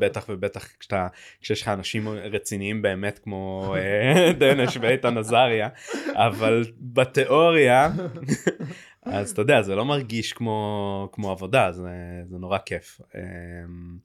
[0.00, 1.08] בטח ובטח כשאתה,
[1.40, 5.68] כשיש לך אנשים רציניים באמת כמו אה, דנש ואיתן עזריה,
[6.14, 7.90] אבל בתיאוריה,
[9.02, 11.88] אז אתה יודע, זה לא מרגיש כמו, כמו עבודה, זה,
[12.24, 13.00] זה נורא כיף.
[13.14, 13.98] אמ,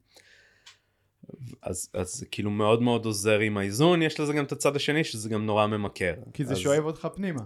[1.62, 5.28] אז, אז כאילו מאוד מאוד עוזר עם האיזון, יש לזה גם את הצד השני שזה
[5.28, 6.14] גם נורא ממכר.
[6.32, 6.58] כי זה אז...
[6.58, 7.42] שואב אותך פנימה.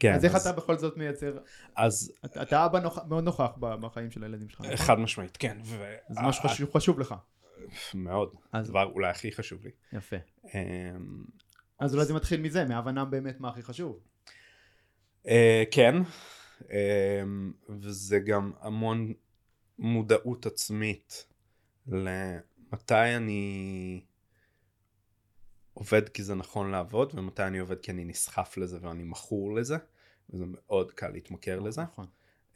[0.00, 1.38] כן, אז איך אתה בכל זאת מייצר,
[1.76, 4.76] אז אתה- אתה אבא נוכ- מאוד נוכח בחיים של הילדים שלך, נכון?
[4.76, 5.58] חד משמעית, כן.
[5.64, 7.14] ו- זה משהו חשוב- חשוב לך.
[7.94, 8.34] מאוד.
[8.52, 9.70] אז- הדבר אולי הכי חשוב לי.
[9.92, 10.16] יפה.
[10.44, 11.24] אמ,
[11.80, 13.98] אז אולי זה מתחיל מזה, מהבנה באמת מה הכי חשוב.
[15.28, 15.94] אה, כן,
[16.70, 19.12] אמ, וזה גם המון
[19.78, 21.26] מודעות עצמית
[22.72, 24.00] למתי אני
[25.74, 29.76] עובד כי זה נכון לעבוד ומתי אני עובד כי אני נסחף לזה ואני מכור לזה
[30.30, 31.82] וזה מאוד קל להתמכר לזה.
[31.82, 32.06] נכון.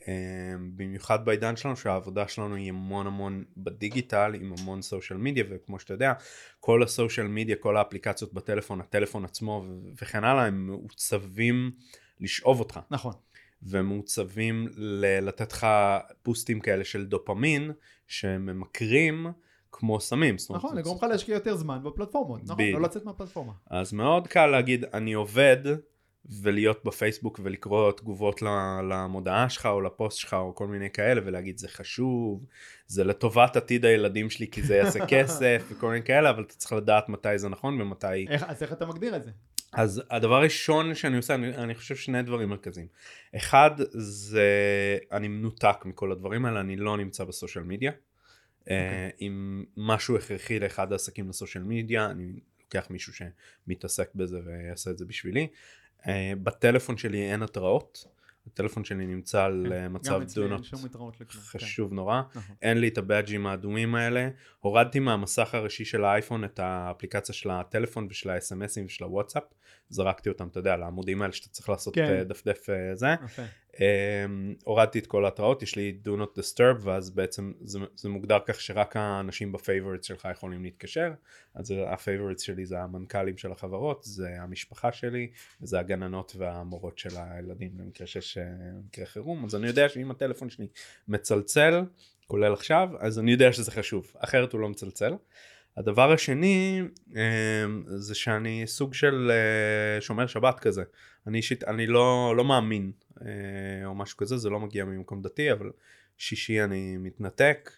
[0.08, 5.78] אמ, במיוחד בעידן שלנו שהעבודה שלנו היא המון המון בדיגיטל עם המון סושיאל מדיה וכמו
[5.78, 6.12] שאתה יודע
[6.60, 9.64] כל הסושיאל מדיה כל האפליקציות בטלפון הטלפון עצמו
[10.00, 11.70] וכן הלאה הם מעוצבים
[12.20, 13.12] לשאוב אותך נכון.
[13.62, 14.68] ומעוצבים
[15.22, 15.66] לתת לך
[16.24, 17.70] בוסטים כאלה של דופמין
[18.06, 19.26] שממכרים
[19.72, 20.36] כמו סמים.
[20.50, 22.56] נכון, לגרום לך להשקיע יותר זמן בפלטפורמות, נכון?
[22.56, 22.78] בדיוק.
[22.80, 23.52] לא לצאת מהפלטפורמה.
[23.70, 25.56] אז מאוד קל להגיד אני עובד
[26.42, 28.42] ולהיות בפייסבוק ולקרוא תגובות
[28.90, 32.44] למודעה שלך או לפוסט שלך או כל מיני כאלה ולהגיד זה חשוב,
[32.86, 36.72] זה לטובת עתיד הילדים שלי כי זה יעשה כסף וכל מיני כאלה אבל אתה צריך
[36.72, 39.30] לדעת מתי זה נכון ומתי איך- אז איך אתה מגדיר את זה?
[39.72, 42.86] אז הדבר הראשון שאני עושה, אני, אני חושב שני דברים מרכזיים.
[43.36, 44.48] אחד זה
[45.12, 47.92] אני מנותק מכל הדברים האלה, אני לא נמצא בסושיאל מדיה.
[48.64, 48.70] Okay.
[49.20, 55.04] אם משהו הכרחי לאחד העסקים לסושיאל מדיה, אני לוקח מישהו שמתעסק בזה ויעשה את זה
[55.04, 55.48] בשבילי.
[56.06, 58.06] אה, בטלפון שלי אין התראות,
[58.46, 60.66] הטלפון שלי נמצא על כן, אה, מצב do not.
[61.52, 62.22] כן, חשוב נורא.
[62.34, 62.56] נכון.
[62.62, 64.28] אין לי את הבאג'ים האדומים האלה.
[64.60, 69.42] הורדתי מהמסך הראשי של האייפון את האפליקציה של הטלפון ושל האס.אם.אסים ושל הוואטסאפ.
[69.88, 72.04] זרקתי אותם, אתה יודע, לעמודים האלה שאתה צריך לעשות כן.
[72.04, 73.14] אה, דפדף אה, זה.
[73.24, 73.42] יפה.
[73.80, 78.38] אמ, הורדתי את כל ההתראות, יש לי do not disturb ואז בעצם זה, זה מוגדר
[78.46, 81.12] כך שרק האנשים ב favorites שלך יכולים להתקשר.
[81.54, 85.30] אז ה favorites שלי זה המנכ"לים של החברות, זה המשפחה שלי,
[85.62, 88.44] וזה הגננות והמורות של הילדים במקרה שיש אה,
[88.86, 89.44] מקרה חירום.
[89.44, 90.66] אז אני יודע שאם הטלפון שלי
[91.08, 91.82] מצלצל,
[92.26, 95.14] כולל עכשיו, אז אני יודע שזה חשוב, אחרת הוא לא מצלצל.
[95.76, 100.82] הדבר השני אמ, זה שאני סוג של אה, שומר שבת כזה.
[101.26, 102.92] אני אישית, אני לא, לא מאמין
[103.84, 105.70] או משהו כזה, זה לא מגיע ממקום דתי, אבל
[106.18, 107.70] שישי אני מתנתק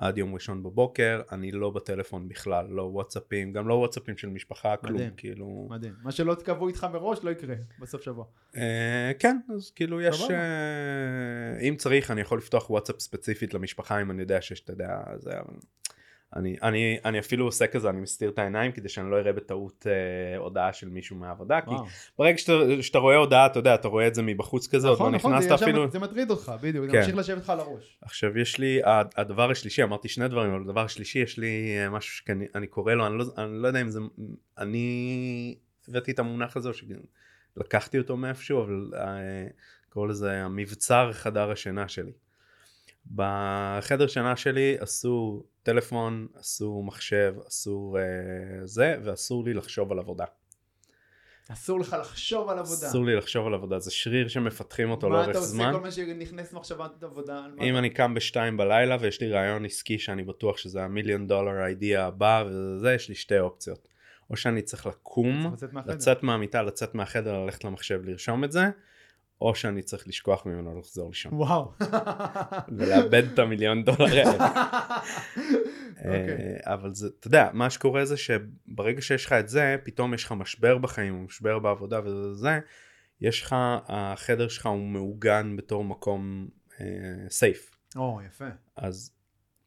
[0.00, 4.76] עד יום ראשון בבוקר, אני לא בטלפון בכלל, לא וואטסאפים, גם לא וואטסאפים של משפחה,
[4.76, 5.10] כלום, מדהים.
[5.16, 5.66] כאילו...
[5.70, 5.94] מדהים.
[6.02, 8.24] מה שלא תקבעו איתך מראש לא יקרה בסוף שבוע.
[8.56, 10.30] אה, כן, אז כאילו יש.
[10.30, 14.88] אה, אם צריך אני יכול לפתוח וואטסאפ ספציפית למשפחה אם אני יודע שיש, אתה יודע,
[15.16, 15.54] זה, אבל
[16.36, 19.86] אני, אני, אני אפילו עושה כזה, אני מסתיר את העיניים כדי שאני לא אראה בטעות
[19.86, 21.86] אה, הודעה של מישהו מהעבודה, כי וואו.
[22.18, 22.52] ברגע שאתה,
[22.82, 25.30] שאתה רואה הודעה, אתה יודע, אתה רואה את זה מבחוץ כזה, עוד נכון, לא נכון,
[25.32, 25.90] זה נכנסת ישר- אפילו.
[25.90, 26.98] זה מטריד אותך, בדיוק, זה כן.
[26.98, 27.98] ממשיך לשבת לך על הראש.
[28.02, 28.80] עכשיו יש לי,
[29.16, 32.94] הדבר השלישי, אמרתי שני דברים, אבל הדבר השלישי יש לי אה, משהו שאני אני קורא
[32.94, 34.00] לו, אני לא, אני לא יודע אם זה,
[34.58, 35.56] אני
[35.88, 39.46] הבאתי את המונח הזה, או שלקחתי אותו מאיפשהו, אבל אה,
[39.88, 42.12] קורא לזה המבצר חדר השינה שלי.
[43.14, 48.02] בחדר שינה שלי אסור טלפון, אסור מחשב, אסור אה,
[48.66, 50.24] זה, ואסור לי לחשוב על עבודה.
[51.52, 52.88] אסור לך לחשוב על עבודה.
[52.88, 55.72] אסור לי לחשוב על עבודה, זה שריר שמפתחים אותו מה לאורך אתה עושה זמן.
[55.72, 57.46] כל מה שנכנס מחשבת עבודה?
[57.56, 61.26] מה אם אתה- אני קם בשתיים בלילה ויש לי רעיון עסקי שאני בטוח שזה המיליון
[61.26, 63.88] דולר אידיאה הבא וזה, יש לי שתי אופציות.
[64.30, 65.54] או שאני צריך לקום.
[65.86, 68.60] לצאת מהמיטה, לצאת מהחדר, ללכת למחשב, לרשום את זה,
[69.40, 71.34] או שאני צריך לשכוח ממנו לחזור לישון.
[71.34, 71.72] וואו.
[72.76, 74.32] ולאבד את המיליון דולר האלה.
[76.04, 76.56] אוקיי.
[76.66, 80.24] אה, אבל זה, אתה יודע, מה שקורה זה שברגע שיש לך את זה, פתאום יש
[80.24, 82.58] לך משבר בחיים, משבר בעבודה וזה,
[83.20, 83.56] יש לך,
[83.88, 86.48] החדר שלך הוא מעוגן בתור מקום
[87.28, 87.70] סייף.
[87.96, 88.48] או, יפה.
[88.76, 89.12] אז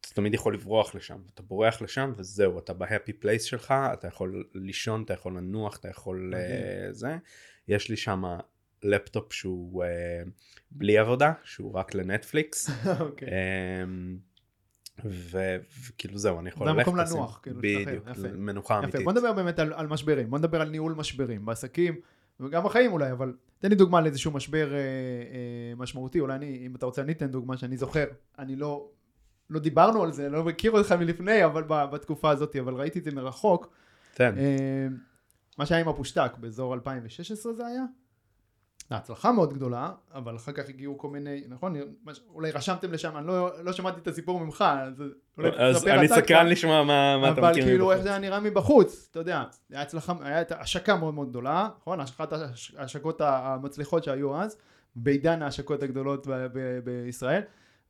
[0.02, 4.08] אתה תמיד יכול לברוח לשם, אתה בורח לשם וזהו, אתה ב happy place שלך, אתה
[4.08, 7.18] יכול לישון, אתה יכול לנוח, אתה יכול אה, זה.
[7.68, 8.24] יש לי שם
[8.84, 9.88] לפטופ שהוא אה,
[10.72, 12.70] בלי עבודה, שהוא רק לנטפליקס.
[13.00, 13.28] אוקיי.
[13.84, 14.18] אמ,
[15.06, 18.28] וכאילו זהו, אני יכול זה ללכת המקום לשים- לנוח, כאילו, בדיוק, יפה.
[18.28, 19.04] מנוחה יפה, אמיתית.
[19.04, 21.96] בוא נדבר באמת על, על משברים, בוא נדבר על ניהול משברים בעסקים
[22.40, 24.84] וגם בחיים אולי, אבל תן לי דוגמה לאיזשהו משבר אה, אה,
[25.78, 28.06] משמעותי, אולי אני, אם אתה רוצה אני אתן דוגמה שאני זוכר,
[28.40, 28.90] אני לא,
[29.50, 33.12] לא דיברנו על זה, לא מכיר אותך מלפני, אבל בתקופה הזאת, אבל ראיתי את זה
[33.12, 33.74] מרחוק,
[34.14, 34.38] תן.
[34.38, 34.88] אה,
[35.58, 37.84] מה שהיה עם הפושטק באזור 2016 זה היה?
[38.98, 41.76] הצלחה מאוד גדולה, אבל אחר כך הגיעו כל מיני, נכון?
[42.34, 45.04] אולי רשמתם לשם, אני לא, לא שמעתי את הסיפור ממך, אז
[45.38, 46.48] אולי אז אני סקרן.
[46.48, 48.04] לשמוע מה מה אתה אבל מכיר כאילו איך מבחוץ.
[48.04, 52.00] זה היה נראה מבחוץ, אתה יודע, היה הצלחה, את השקה מאוד מאוד גדולה, נכון?
[52.00, 54.58] אחת ההש- ההשקות המצליחות שהיו אז,
[54.96, 57.42] בעידן ההשקות הגדולות ב- ב- בישראל.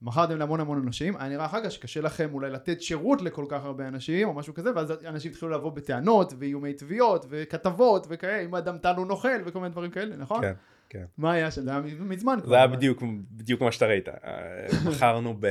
[0.01, 3.63] מכרתם להמון המון אנשים, היה נראה אחר כך שקשה לכם אולי לתת שירות לכל כך
[3.65, 8.55] הרבה אנשים או משהו כזה, ואז אנשים התחילו לבוא בטענות ואיומי תביעות וכתבות וכאלה, אם
[8.55, 10.41] אדם טל הוא נוכל וכל מיני דברים כאלה, נכון?
[10.41, 10.53] כן.
[10.89, 11.05] כן.
[11.17, 11.61] מה היה שם?
[11.61, 12.49] זה היה מזמן כבר.
[12.49, 14.09] זה היה בדיוק, בדיוק מה שאתה ראית.
[14.09, 14.13] אה,
[14.85, 15.47] מכרנו ב...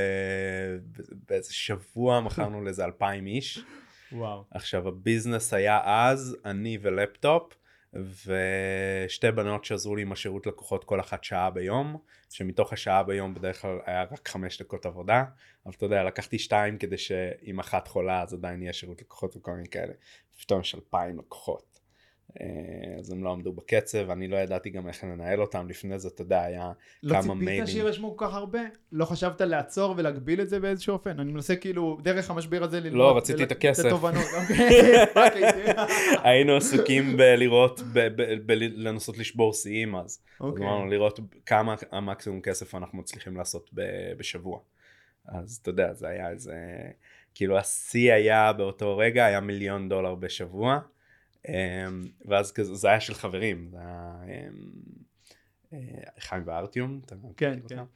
[1.29, 3.65] באיזה שבוע, מכרנו לאיזה אלפיים איש.
[4.11, 4.43] וואו.
[4.51, 7.53] עכשיו הביזנס היה אז אני ולפטופ
[7.95, 11.97] ושתי בנות שעזרו לי עם השירות לקוחות כל אחת שעה ביום
[12.29, 15.23] שמתוך השעה ביום בדרך כלל היה רק חמש דקות עבודה
[15.65, 19.51] אבל אתה יודע לקחתי שתיים כדי שאם אחת חולה אז עדיין יהיה שירות לקוחות וכל
[19.51, 19.93] מיני כאלה.
[20.41, 21.72] פתאום יש אלפיים לקוחות.
[22.41, 26.07] אה, אז הם לא עמדו בקצב אני לא ידעתי גם איך לנהל אותם לפני זה
[26.07, 26.71] אתה יודע היה
[27.03, 27.67] לא כמה ציפית מיילים.
[27.67, 28.59] שירשמו כל כך הרבה?
[28.91, 31.19] לא חשבת לעצור ולהגביל את זה באיזשהו אופן?
[31.19, 32.99] אני מנסה כאילו, דרך המשבר הזה ללמוד.
[32.99, 33.85] לא, רציתי את הכסף.
[33.85, 34.69] התובנות, אוקיי.
[36.29, 37.81] היינו עסוקים בלראות
[38.75, 40.05] לנסות לשבור שיאים אז.
[40.05, 40.65] אז אוקיי.
[40.65, 44.59] אמרנו לראות כמה המקסימום כסף אנחנו מצליחים לעשות ב- בשבוע.
[45.25, 46.53] אז אתה יודע זה היה איזה
[47.35, 50.79] כאילו השיא היה באותו רגע היה מיליון דולר בשבוע
[52.25, 54.53] ואז כזה זה היה של חברים זה היה אמ,
[55.73, 55.79] אה,
[56.19, 57.79] חיים וארטיום אתה כן, מכיר כן.
[57.79, 57.91] אותם?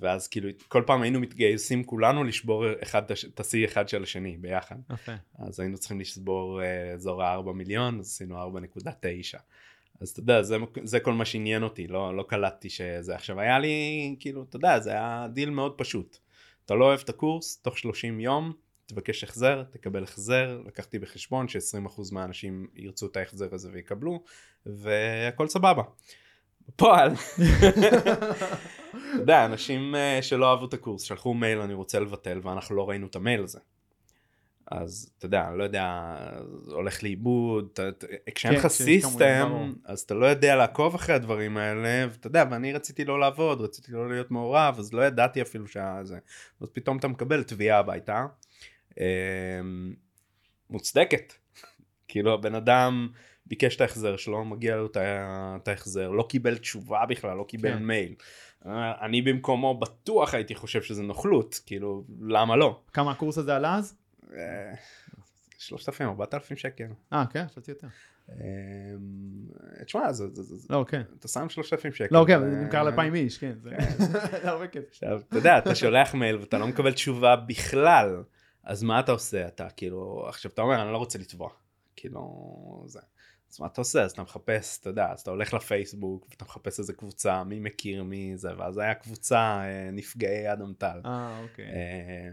[0.00, 4.02] ואז כאילו כל פעם היינו מתגייסים כולנו לשבור אחד את הש- את השיא אחד של
[4.02, 5.12] השני ביחד יפה.
[5.38, 9.38] אז היינו צריכים לשבור אה, אזור ה-4 מיליון, אז עשינו 4.9.
[10.00, 13.14] אז אתה יודע, זה, זה כל מה שעניין אותי, לא, לא קלטתי שזה.
[13.14, 16.18] עכשיו היה לי, כאילו, אתה יודע, זה היה דיל מאוד פשוט.
[16.66, 18.52] אתה לא אוהב את הקורס, תוך 30 יום,
[18.90, 24.22] תבקש החזר, תקבל החזר, לקחתי בחשבון ש-20% מהאנשים ירצו את ההחזר הזה ויקבלו,
[24.66, 25.82] והכל סבבה.
[26.68, 28.36] בפועל, אתה
[29.18, 33.06] יודע, אנשים אה, שלא אהבו את הקורס שלחו מייל אני רוצה לבטל ואנחנו לא ראינו
[33.06, 33.58] את המייל הזה.
[34.70, 36.14] אז אתה יודע, לא יודע,
[36.66, 37.88] הולך לאיבוד, אתה-
[38.34, 39.72] כשאין לך כן, סיסטם.
[39.84, 43.92] אז אתה לא יודע לעקוב אחרי הדברים האלה, ואתה יודע, ואני רציתי לא לעבוד, רציתי
[43.92, 46.18] לא להיות מעורב, אז לא ידעתי אפילו שזה.
[46.60, 48.26] אז פתאום אתה מקבל תביעה הביתה,
[50.70, 51.32] מוצדקת.
[52.08, 53.08] כאילו הבן אדם
[53.46, 57.82] ביקש את ההחזר שלו, מגיע לו את ההחזר, לא קיבל תשובה בכלל, לא קיבל כן.
[57.82, 58.14] מייל.
[58.66, 62.80] אה, אני במקומו בטוח הייתי חושב שזה נוכלות, כאילו, למה לא?
[62.92, 63.94] כמה הקורס הזה עלה אז?
[64.36, 64.72] אה,
[65.58, 66.84] שלושת אלפים, ארבעת אלפים שקל.
[67.12, 67.86] אה, כן, חשבתי יותר.
[68.30, 68.36] אה,
[69.86, 70.24] תשמע, זה,
[70.70, 71.02] לא, כן.
[71.18, 72.14] אתה שם שלושת אלפים שקל.
[72.14, 73.52] לא, כן, זה- נמכר לאלפיים איש, כן.
[73.62, 73.70] זה
[74.42, 74.88] זה הרבה כסף.
[74.88, 78.22] עכשיו, אתה יודע, אתה שולח מייל ואתה לא מקבל תשובה בכלל,
[78.64, 79.46] אז מה אתה עושה?
[79.46, 81.50] אתה כאילו, עכשיו אתה אומר, אני לא רוצה לתבוע.
[81.96, 83.00] כאילו, זה.
[83.52, 84.02] אז מה אתה עושה?
[84.02, 88.02] אז אתה מחפש, אתה יודע, אז אתה הולך לפייסבוק ואתה מחפש איזה קבוצה, מי מכיר
[88.02, 91.00] מי זה, ואז היה קבוצה אה, נפגעי אדם טל.
[91.04, 91.64] אה, אוקיי.
[91.64, 92.30] אה,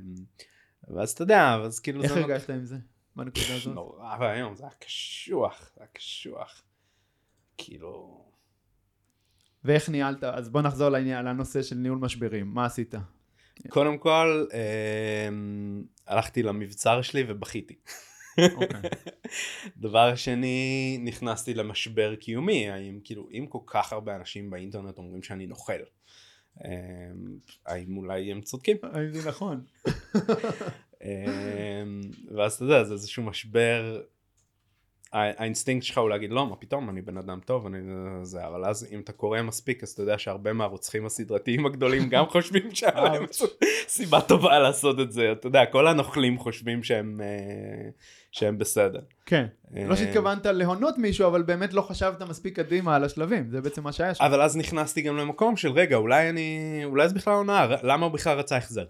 [0.87, 2.19] ואז אתה יודע, אז כאילו איך זה...
[2.19, 2.77] הרגשת עם זה?
[3.15, 3.75] בנקודה הזאת?
[3.75, 6.63] נורא ואיום, זה היה קשוח, זה היה קשוח.
[7.57, 8.23] כאילו...
[9.63, 10.23] ואיך ניהלת?
[10.23, 12.47] אז בוא נחזור לנושא של ניהול משברים.
[12.47, 12.95] מה עשית?
[13.69, 17.75] קודם כל, אמ, הלכתי למבצר שלי ובכיתי.
[18.53, 18.81] אוקיי.
[19.77, 25.47] דבר שני, נכנסתי למשבר קיומי, האם כאילו, אם כל כך הרבה אנשים באינטרנט אומרים שאני
[25.47, 25.73] נוכל,
[26.65, 28.77] אמ, האם אולי הם צודקים?
[28.83, 29.63] האם זה נכון?
[31.03, 32.01] אמ,
[32.35, 34.01] ואז אתה יודע, זה איזשהו משבר,
[35.13, 37.77] האינסטינקט שלך הוא להגיד לא, מה פתאום, אני בן אדם טוב, אני
[38.23, 42.25] זה, אבל אז אם אתה קורא מספיק, אז אתה יודע שהרבה מהרוצחים הסדרתיים הגדולים גם
[42.33, 43.25] חושבים שהיה להם.
[43.87, 47.89] סיבה טובה לעשות את זה, אתה יודע, כל הנוכלים חושבים שהם, אה,
[48.31, 48.99] שהם בסדר.
[49.25, 49.45] כן.
[49.75, 53.49] אה, לא שהתכוונת להונות מישהו, אבל באמת לא חשבת מספיק קדימה על השלבים.
[53.49, 54.23] זה בעצם מה שהיה שם.
[54.23, 58.13] אבל אז נכנסתי גם למקום של רגע, אולי אני, אולי זה בכלל הונאה, למה הוא
[58.13, 58.85] בכלל רצה החזר?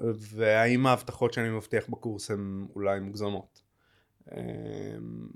[0.00, 3.62] והאם ההבטחות שאני מבטיח בקורס הן אולי מוגזמות?
[4.32, 5.28] אמ,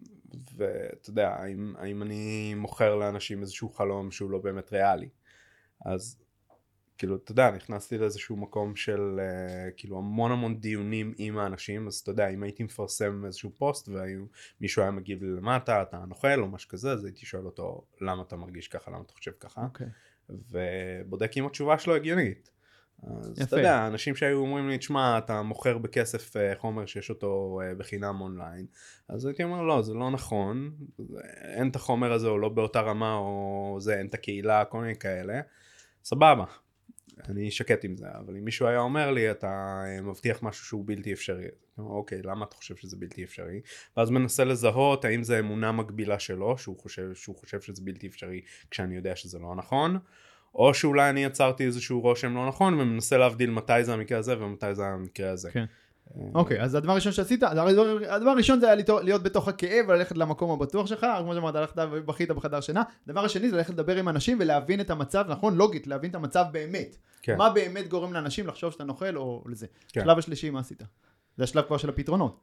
[0.57, 5.09] ואתה יודע, האם, האם אני מוכר לאנשים איזשהו חלום שהוא לא באמת ריאלי?
[5.85, 6.17] אז
[6.99, 11.95] כאילו, אתה יודע, נכנסתי לאיזשהו מקום של uh, כאילו המון המון דיונים עם האנשים, אז
[11.95, 16.49] אתה יודע, אם הייתי מפרסם איזשהו פוסט ומישהו היה מגיב לי למטה, אתה נוכל או
[16.49, 19.65] משהו כזה, אז הייתי שואל אותו, למה אתה מרגיש ככה, למה אתה חושב ככה?
[19.65, 19.87] אוקיי.
[20.29, 22.51] ובודק אם התשובה שלו הגיונית.
[23.03, 23.45] אז יפה.
[23.45, 27.75] אתה יודע, אנשים שהיו אומרים לי, תשמע, אתה מוכר בכסף אה, חומר שיש אותו אה,
[27.75, 28.67] בחינם אונליין,
[29.09, 30.71] אז הייתי אומר, לא, זה לא נכון,
[31.57, 34.97] אין את החומר הזה, או לא באותה רמה, או זה, אין את הקהילה, כל מיני
[34.97, 35.41] כאלה,
[36.05, 36.45] סבבה.
[37.29, 40.85] אני שקט עם זה, אבל אם מישהו היה אומר לי, אתה אה, מבטיח משהו שהוא
[40.87, 41.47] בלתי אפשרי,
[41.79, 43.61] אוקיי, למה אתה חושב שזה בלתי אפשרי?
[43.97, 48.41] ואז מנסה לזהות האם זה אמונה מקבילה שלו, שהוא חושב, שהוא חושב שזה בלתי אפשרי
[48.71, 49.99] כשאני יודע שזה לא נכון,
[50.55, 54.75] או שאולי אני יצרתי איזשהו רושם לא נכון ומנסה להבדיל מתי זה המקרה הזה ומתי
[54.75, 55.51] זה המקרה הזה.
[55.51, 55.65] כן.
[56.17, 60.17] אה, אוקיי, אז הדבר הראשון שעשית, הדבר הראשון זה היה להיות- להיות בתוך הכאב וללכת
[60.17, 62.83] למקום הבטוח שלך, כמו שאמרת, הלכת ובכית בחדר שינה.
[63.07, 65.57] הדבר השני זה ללכת לדבר עם אנשים ולהבין את המצב, נכון?
[65.57, 66.97] לוגית, להבין את המצב באמת.
[67.23, 67.37] כן.
[67.39, 69.67] מה באמת גורם לאנשים לחשוב שאתה נוכל או לזה.
[69.93, 70.01] כן.
[70.01, 70.83] השלב השלישי, מה עשית?
[71.37, 72.41] זה השלב כבר של הפתרונות.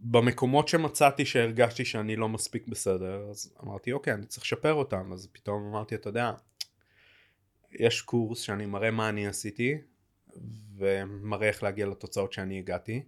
[0.00, 5.12] במקומות שמצאתי שהרגשתי שאני לא מספיק בסדר, אז אמרתי, אוקיי, אני צריך לשפר אותם.
[5.12, 6.32] אז פתאום אמרתי, אתה יודע,
[7.72, 9.78] יש קורס שאני מראה מה אני עשיתי,
[10.76, 13.02] ומראה איך להגיע לתוצאות שאני הגעתי.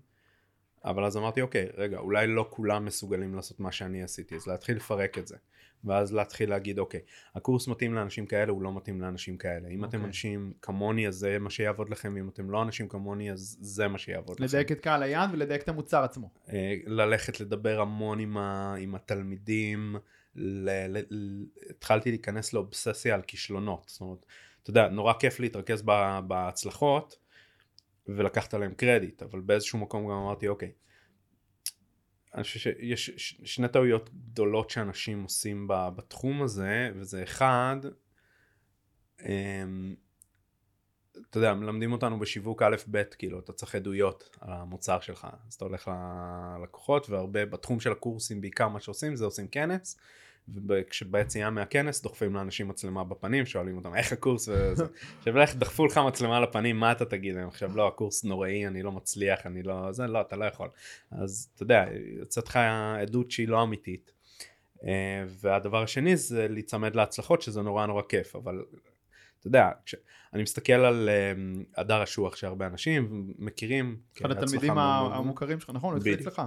[0.85, 4.77] אבל אז אמרתי, אוקיי, רגע, אולי לא כולם מסוגלים לעשות מה שאני עשיתי, אז להתחיל
[4.77, 5.37] לפרק את זה.
[5.85, 7.01] ואז להתחיל להגיד, אוקיי,
[7.35, 9.69] הקורס מתאים לאנשים כאלה, הוא לא מתאים לאנשים כאלה.
[9.69, 10.09] אם אתם אוקיי.
[10.09, 13.99] אנשים כמוני, אז זה מה שיעבוד לכם, אם אתם לא אנשים כמוני, אז זה מה
[13.99, 14.45] שיעבוד לכם.
[14.45, 16.31] לדייק את קהל היעד ולדייק את המוצר עצמו.
[16.53, 19.97] אה, ללכת לדבר המון עם, ה, עם התלמידים,
[20.37, 24.27] ל, ל, ל, התחלתי להיכנס לאובססיה על כישלונות, זאת אומרת,
[24.63, 27.19] אתה יודע, נורא כיף להתרכז ב, בהצלחות
[28.07, 30.73] ולקחת עליהם קרדיט, אבל באיזשהו מקום גם אמרתי, אוקיי,
[32.35, 37.77] אני חושב שיש שני טעויות גדולות שאנשים עושים בתחום הזה, וזה אחד,
[39.21, 39.95] אמ,
[41.31, 45.27] אתה יודע, מלמדים אותנו בשיווק א' ב', כאילו, אתה צריך עדויות על המוצר שלך.
[45.49, 45.91] אז אתה הולך
[46.59, 49.99] ללקוחות, והרבה, בתחום של הקורסים, בעיקר מה שעושים, זה עושים כנס,
[50.69, 54.85] וכשביציאה מהכנס דוחפים לאנשים מצלמה בפנים, שואלים אותם איך הקורס וזה.
[55.19, 57.49] עכשיו לך דחפו לך מצלמה לפנים, מה אתה תגיד להם?
[57.49, 59.93] עכשיו לא, הקורס נוראי, אני לא מצליח, אני לא...
[59.93, 60.69] זה, לא, אתה לא יכול.
[61.11, 61.85] אז אתה יודע,
[62.19, 62.59] יוצאת לך
[63.03, 64.13] עדות שהיא לא אמיתית.
[64.85, 68.65] אה, והדבר השני זה להיצמד להצלחות, שזה נורא נורא כיף, אבל
[69.39, 69.95] אתה יודע, כש...
[70.35, 71.33] אני מסתכל על אה,
[71.77, 73.97] הדר אשוח שהרבה אנשים מכירים.
[74.21, 75.91] אחד התלמידים המוכרים שלך, נכון?
[75.91, 76.15] הוא התחיל.
[76.15, 76.43] אצלך.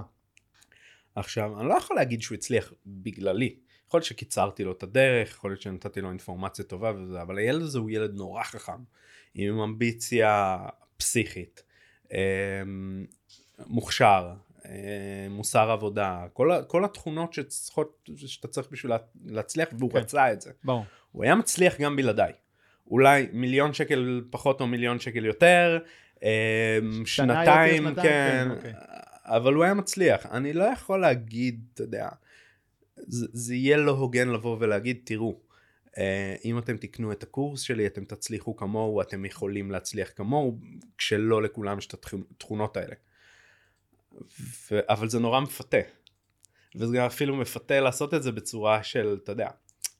[1.14, 3.56] עכשיו, אני לא יכול להגיד שהוא הצליח בגללי.
[3.88, 7.62] יכול להיות שקיצרתי לו את הדרך, יכול להיות שנתתי לו אינפורמציה טובה וזה, אבל הילד
[7.62, 8.72] הזה הוא ילד נורא חכם,
[9.34, 10.56] עם אמביציה
[10.96, 11.62] פסיכית,
[12.12, 12.18] אה,
[13.66, 14.32] מוכשר,
[14.66, 14.70] אה,
[15.30, 19.98] מוסר עבודה, כל, כל התכונות שצריכות, שאתה צריך בשביל לה- להצליח, והוא כן.
[19.98, 20.50] רצה את זה.
[20.64, 20.84] ברור.
[21.12, 22.32] הוא היה מצליח גם בלעדיי.
[22.90, 25.86] אולי מיליון שקל פחות או מיליון שקל יותר, יותר,
[27.04, 28.72] שנתיים, שנתיים, כן, כן, אוקיי.
[29.24, 30.26] אבל הוא היה מצליח.
[30.26, 32.08] אני לא יכול להגיד, אתה יודע,
[32.96, 35.40] זה, זה יהיה לא הוגן לבוא ולהגיד, תראו,
[35.98, 40.58] אה, אם אתם תקנו את הקורס שלי, אתם תצליחו כמוהו, אתם יכולים להצליח כמוהו,
[40.98, 42.94] כשלא לכולם יש את התכונות האלה.
[44.70, 45.80] ו- אבל זה נורא מפתה.
[46.74, 49.48] וזה גם אפילו מפתה לעשות את זה בצורה של, אתה יודע,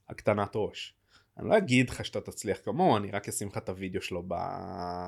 [0.08, 0.94] הקטנת ראש.
[1.38, 4.34] אני לא אגיד לך שאתה תצליח כמוהו, אני רק אשים לך את הוידאו שלו ב...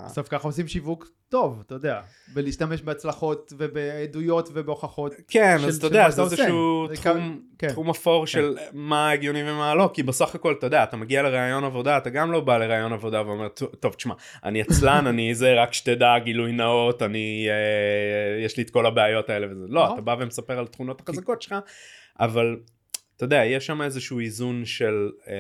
[0.07, 2.01] בסוף ככה עושים שיווק טוב, אתה יודע,
[2.35, 5.15] ולהשתמש בהצלחות ובעדויות ובהוכחות.
[5.29, 6.23] כן, של- אז אתה יודע, זה.
[6.23, 7.69] איזשהו תחום, כן.
[7.69, 11.65] תחום אפור של מה הגיוני ומה לא, כי בסך הכל, אתה יודע, אתה מגיע לראיון
[11.65, 13.49] עבודה, אתה גם לא בא לראיון עבודה ואומר,
[13.81, 14.15] "טוב, תשמע,
[14.45, 19.31] אני עצלן, אני זה, רק שתדע, גילוי נאות, אני, אה, יש לי את כל הבעיות
[19.31, 19.65] האלה וזה.
[19.69, 19.95] לא, נכון.
[19.95, 21.55] אתה בא ומספר על התכונות החזקות שלך,
[22.21, 22.57] אבל
[23.19, 25.35] אתה יודע, יש שם איזשהו איזון של אה,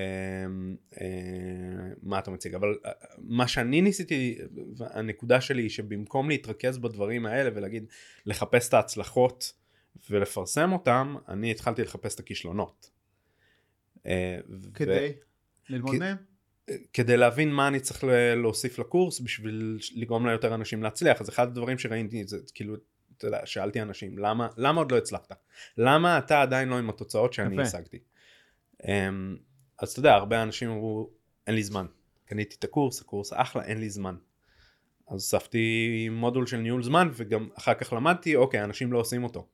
[1.00, 1.06] אה,
[2.02, 4.38] מה אתה מציג, אבל אה, מה שאני ניסיתי,
[4.80, 7.84] הנקודה שלי היא שבמקום להתרכז בדברים האלה ולהגיד,
[8.26, 9.52] לחפש את ההצלחות
[10.10, 12.90] ולפרסם אותם, אני התחלתי לחפש את הכישלונות.
[14.06, 15.12] אה, ו- כדי
[15.68, 16.16] ללמוד כי- מהם.
[16.92, 18.04] כדי להבין מה אני צריך
[18.36, 21.20] להוסיף לקורס בשביל לגרום ליותר אנשים להצליח.
[21.20, 22.76] אז אחד הדברים שראיתי זה כאילו,
[23.18, 25.32] אתה יודע, שאלתי אנשים, למה, למה עוד לא הצלחת?
[25.78, 27.62] למה אתה עדיין לא עם התוצאות שאני יפה.
[27.62, 27.98] השגתי?
[28.88, 29.36] אמ,
[29.82, 31.10] אז אתה יודע, הרבה אנשים אמרו,
[31.46, 31.86] אין לי זמן.
[32.24, 34.14] קניתי את הקורס, הקורס אחלה, אין לי זמן.
[35.08, 39.46] אז הוספתי מודול של ניהול זמן וגם אחר כך למדתי, אוקיי, אנשים לא עושים אותו.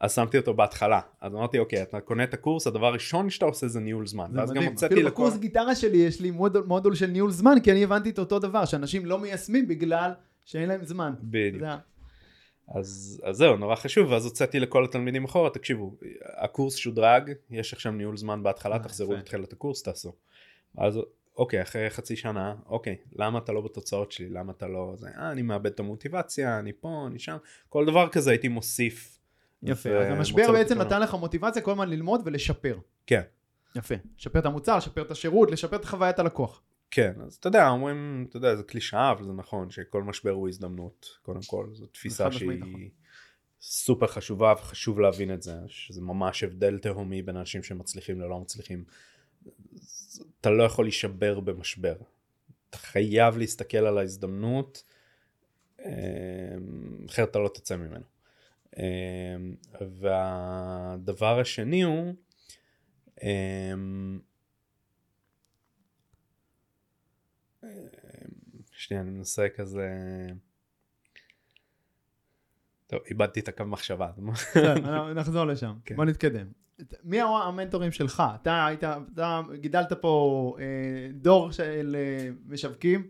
[0.00, 1.00] אז שמתי אותו בהתחלה.
[1.20, 4.30] אז אמרתי, אוקיי, אתה קונה את הקורס, הדבר הראשון שאתה עושה זה ניהול זמן.
[4.32, 4.70] זה ואז גם מדהים.
[4.70, 5.22] הוצאתי אפילו לכל...
[5.22, 8.38] בקורס גיטרה שלי יש לי מודול, מודול של ניהול זמן, כי אני הבנתי את אותו
[8.38, 10.12] דבר, שאנשים לא מיישמים בגלל
[10.44, 11.12] שאין להם זמן.
[11.22, 11.64] בדיוק.
[12.68, 17.92] אז, אז זהו, נורא חשוב, ואז הוצאתי לכל התלמידים אחורה, תקשיבו, הקורס שודרג, יש עכשיו
[17.92, 19.14] ניהול זמן בהתחלה, אה, תחזרו.
[19.14, 20.12] לתחילת הקורס, תעשו.
[20.78, 21.00] אז
[21.36, 24.28] אוקיי, אחרי חצי שנה, אוקיי, למה אתה לא בתוצאות שלי?
[24.28, 24.92] למה אתה לא...
[24.96, 27.36] זה, אה, אני מאבד את המוטיבציה, אני פה, אני שם,
[27.68, 29.18] כל דבר כזה הייתי מוסיף.
[29.62, 29.90] יפה.
[29.90, 30.80] אז המשבר בעצם.
[30.80, 32.78] נתן לך מוטיבציה כל הזמן ללמוד ולשפר.
[33.06, 33.22] כן,
[33.76, 33.94] יפה.
[34.18, 36.62] לשפר את המוצר, לשפר את השירות, לשפר את חוויית הלקוח.
[36.94, 40.48] כן, אז אתה יודע, אומרים, אתה יודע, זה קלישאה, אבל זה נכון, שכל משבר הוא
[40.48, 42.88] הזדמנות, קודם כל, זו תפיסה שהיא נכון.
[43.60, 48.84] סופר חשובה וחשוב להבין את זה, שזה ממש הבדל תהומי בין אנשים שמצליחים ללא מצליחים.
[50.40, 51.96] אתה לא יכול להישבר במשבר,
[52.70, 54.84] אתה חייב להסתכל על ההזדמנות,
[55.80, 55.90] אה,
[57.06, 58.04] אחרת אתה לא תצא ממנו.
[58.78, 59.36] אה,
[59.80, 62.14] והדבר השני הוא,
[63.22, 63.74] אה,
[68.70, 69.88] שנייה, אני מנסה כזה...
[72.86, 74.10] טוב, איבדתי את הקו מחשבה.
[75.16, 75.74] נחזור לשם.
[75.84, 75.96] כן.
[75.96, 76.46] בוא נתקדם.
[77.04, 78.22] מי המנטורים שלך?
[78.42, 78.84] אתה היית,
[79.14, 80.64] אתה גידלת פה אה,
[81.12, 83.08] דור של אה, משווקים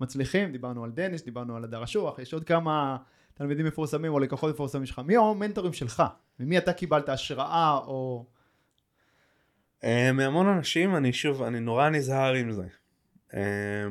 [0.00, 2.96] מצליחים, דיברנו על דניש, דיברנו על הדר אשוח, יש עוד כמה
[3.34, 6.02] תלמידים מפורסמים או לקוחות מפורסמים שלך, מי המנטורים שלך?
[6.40, 8.26] ממי אתה קיבלת השראה או...
[9.84, 12.66] אה, מהמון אנשים, אני שוב, אני נורא נזהר עם זה.
[13.34, 13.86] אה,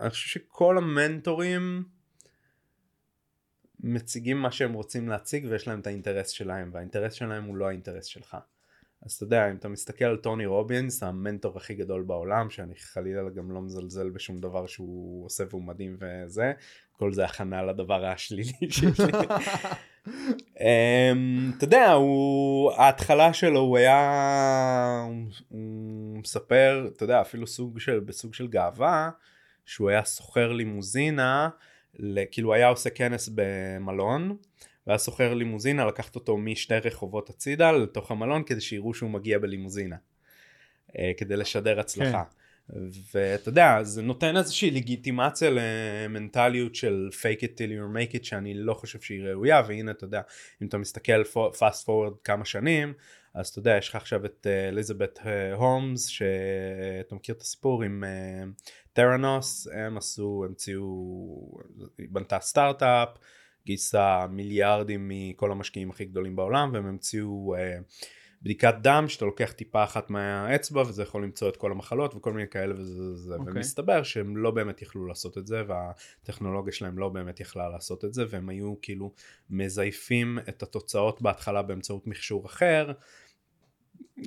[0.00, 1.84] אני חושב שכל המנטורים
[3.80, 8.04] מציגים מה שהם רוצים להציג ויש להם את האינטרס שלהם, והאינטרס שלהם הוא לא האינטרס
[8.04, 8.36] שלך.
[9.02, 13.30] אז אתה יודע, אם אתה מסתכל על טוני רובינס, המנטור הכי גדול בעולם, שאני חלילה
[13.30, 16.52] גם לא מזלזל בשום דבר שהוא עושה והוא מדהים וזה,
[16.92, 19.12] כל זה הכנה לדבר השלילי שיש לי.
[20.60, 21.94] אמ, אתה יודע,
[22.76, 25.06] ההתחלה שלו הוא היה,
[25.48, 29.10] הוא מספר, אתה יודע, אפילו סוג של, בסוג של גאווה,
[29.66, 31.48] שהוא היה סוחר לימוזינה,
[32.30, 34.36] כאילו היה עושה כנס במלון.
[34.86, 39.96] והיה שוכר לימוזינה לקחת אותו משתי רחובות הצידה לתוך המלון כדי שיראו שהוא מגיע בלימוזינה.
[40.98, 42.24] אה, כדי לשדר הצלחה.
[42.24, 42.43] כן.
[43.14, 48.54] ואתה יודע זה נותן איזושהי לגיטימציה למנטליות של fake it till you make it שאני
[48.54, 50.20] לא חושב שהיא ראויה והנה אתה יודע
[50.62, 52.92] אם אתה מסתכל fast forward כמה שנים
[53.34, 57.82] אז אתה יודע יש לך עכשיו את אה, אליזבת אה, הומס שאתה מכיר את הסיפור
[57.82, 58.04] עם
[58.92, 61.58] טראנוס הם עשו המציאו
[61.98, 63.08] היא בנתה סטארט-אפ
[63.66, 67.78] גייסה מיליארדים מכל המשקיעים הכי גדולים בעולם והם המציאו אה,
[68.44, 72.48] בדיקת דם שאתה לוקח טיפה אחת מהאצבע וזה יכול למצוא את כל המחלות וכל מיני
[72.48, 73.38] כאלה וזה okay.
[73.38, 73.52] אוקיי.
[73.54, 78.14] ומסתבר שהם לא באמת יכלו לעשות את זה והטכנולוגיה שלהם לא באמת יכלה לעשות את
[78.14, 79.12] זה והם היו כאילו
[79.50, 82.92] מזייפים את התוצאות בהתחלה באמצעות מכשור אחר.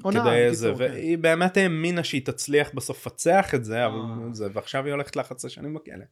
[0.01, 0.79] עונה, כדי זה, כן.
[0.79, 4.33] והיא באמת האמינה שהיא תצליח בסוף לפצח את זה, אבל אה.
[4.33, 6.05] זה, ועכשיו היא הולכת לחצי שנים בכלא.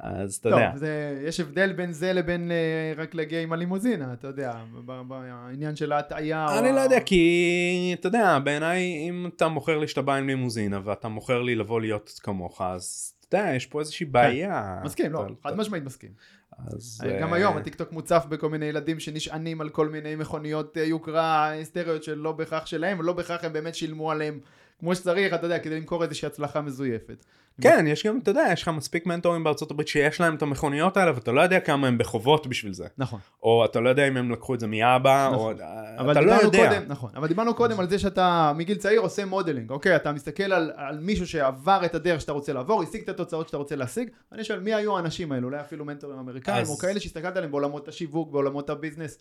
[0.00, 0.72] אז אתה יודע.
[0.74, 4.54] זה, יש הבדל בין זה לבין uh, רק להגיע עם הלימוזינה, אתה יודע,
[5.08, 6.58] בעניין של ההטעיה.
[6.58, 6.74] אני או...
[6.74, 11.08] לא יודע, כי אתה יודע, בעיניי אם אתה מוכר לי שאתה בא עם לימוזינה ואתה
[11.08, 14.12] מוכר לי לבוא להיות כמוך, אז אתה יודע, יש פה איזושהי כן.
[14.12, 14.80] בעיה.
[14.84, 16.10] מסכים, לא, חד משמעית מסכים.
[16.58, 17.00] אז...
[17.04, 21.48] אה, גם היום הטיקטוק מוצף בכל מיני ילדים שנשענים על כל מיני מכוניות אה, יוקרה
[21.48, 24.40] היסטריות שלא בהכרח שלהם, ולא בהכרח הם באמת שילמו עליהם
[24.80, 27.24] כמו שצריך, אתה יודע, כדי למכור איזושהי הצלחה מזויפת.
[27.60, 30.96] כן, יש גם, אתה יודע, יש לך מספיק מנטורים בארצות הברית שיש להם את המכוניות
[30.96, 32.86] האלה, ואתה לא יודע כמה הם בחובות בשביל זה.
[32.98, 33.20] נכון.
[33.42, 35.56] או אתה לא יודע אם הם לקחו את זה מאבא, נכון.
[35.98, 36.68] או אתה לא יודע.
[36.68, 39.96] קודם, נכון, אבל דיברנו קודם על זה שאתה מגיל צעיר עושה modeling, אוקיי?
[39.96, 43.56] אתה מסתכל על, על מישהו שעבר את הדרך שאתה רוצה לעבור, השיג את התוצאות שאתה
[43.56, 45.48] רוצה להשיג, אני שואל, מי היו האנשים האלו?
[45.48, 46.70] אולי אפילו מנטורים אמריקאים, אז...
[46.70, 49.18] או כאלה שהסתכלת עליהם בעולמות השיווק, בעולמות הביזנס.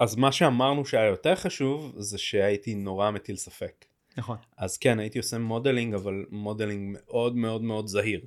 [0.00, 3.84] אז מה שאמרנו שהיה יותר חשוב, זה שהייתי נורא מטיל ספק.
[4.16, 4.36] נכון.
[4.56, 8.20] אז כן, הייתי עושה modeling, אבל modeling מאוד מאוד מאוד זהיר.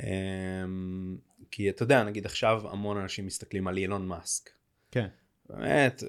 [0.00, 1.16] אמ,
[1.50, 4.50] כי אתה יודע, נגיד עכשיו המון אנשים מסתכלים על אילון מאסק.
[4.90, 5.08] כן.
[5.48, 6.02] באמת,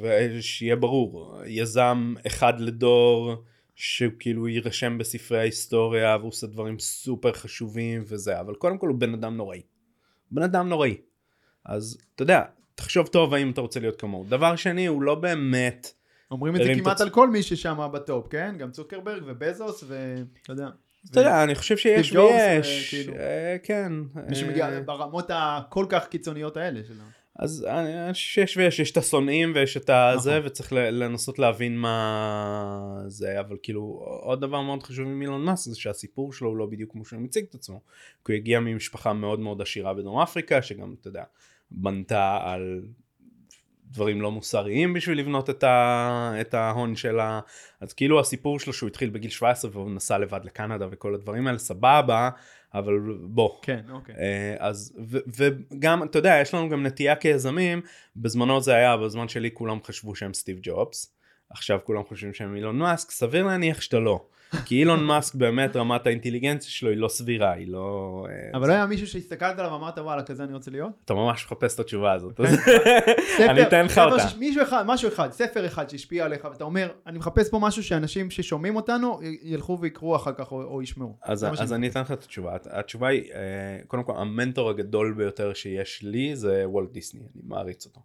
[0.00, 3.44] ושיהיה ברור, יזם אחד לדור,
[3.74, 8.98] שהוא כאילו יירשם בספרי ההיסטוריה והוא עושה דברים סופר חשובים וזה, אבל קודם כל הוא
[8.98, 9.62] בן אדם נוראי.
[10.30, 10.96] בן אדם נוראי.
[11.64, 12.42] אז אתה יודע,
[12.74, 14.24] תחשוב טוב האם אתה רוצה להיות כמוהו.
[14.28, 15.99] דבר שני, הוא לא באמת...
[16.30, 17.00] אומרים את זה כמעט.
[17.00, 18.54] על כל מי ששם בטופ, כן?
[18.58, 20.68] גם צוקרברג ובזוס ואתה יודע.
[21.10, 23.92] אתה יודע, אני חושב שיש ויש, אה, כן.
[24.28, 27.04] מי שמגיע אה, ברמות הכל כך קיצוניות האלה שלנו.
[27.36, 30.46] אז אני חושב שיש ויש, יש את השונאים ויש את הזה, נכון.
[30.46, 33.80] וצריך לנסות להבין מה זה, אבל כאילו
[34.22, 37.20] עוד דבר מאוד חשוב עם אילון מאסק זה שהסיפור שלו הוא לא בדיוק כמו שהוא
[37.20, 37.80] מציג את עצמו,
[38.24, 41.24] כי הוא הגיע ממשפחה מאוד מאוד עשירה בדרום אפריקה, שגם, אתה יודע,
[41.70, 42.82] בנתה על
[43.90, 47.40] דברים לא מוסריים בשביל לבנות את, ה, את ההון שלה.
[47.80, 51.58] אז כאילו הסיפור שלו שהוא התחיל בגיל 17 והוא נסע לבד לקנדה וכל הדברים האלה
[51.58, 52.30] סבבה,
[52.74, 53.50] אבל בוא.
[53.62, 54.14] כן, אוקיי.
[54.18, 57.80] אה, אז, ו, וגם, אתה יודע, יש לנו גם נטייה כיזמים,
[58.16, 61.14] בזמנו זה היה, בזמן שלי כולם חשבו שהם סטיב ג'ובס,
[61.50, 64.26] עכשיו כולם חושבים שהם אילון מאסק, סביר להניח שאתה לא.
[64.64, 68.26] כי אילון מאסק באמת רמת האינטליגנציה שלו היא לא סבירה, היא לא...
[68.30, 70.90] אה, אבל לא היה מישהו שהסתכלת עליו ואמרת וואלה כזה אני רוצה להיות?
[71.04, 72.40] אתה ממש מחפש את התשובה הזאת,
[73.50, 74.24] אני אתן לך אותה.
[74.38, 78.30] מישהו אחד, משהו אחד, ספר אחד שהשפיע עליך ואתה אומר אני מחפש פה משהו שאנשים
[78.30, 81.16] ששומעים אותנו ילכו ויקראו אחר כך או ישמעו.
[81.22, 83.38] אז אני אתן לך את התשובה, התשובה היא אה,
[83.86, 88.00] קודם כל המנטור הגדול ביותר שיש לי זה וולט דיסני, אני מעריץ אותו.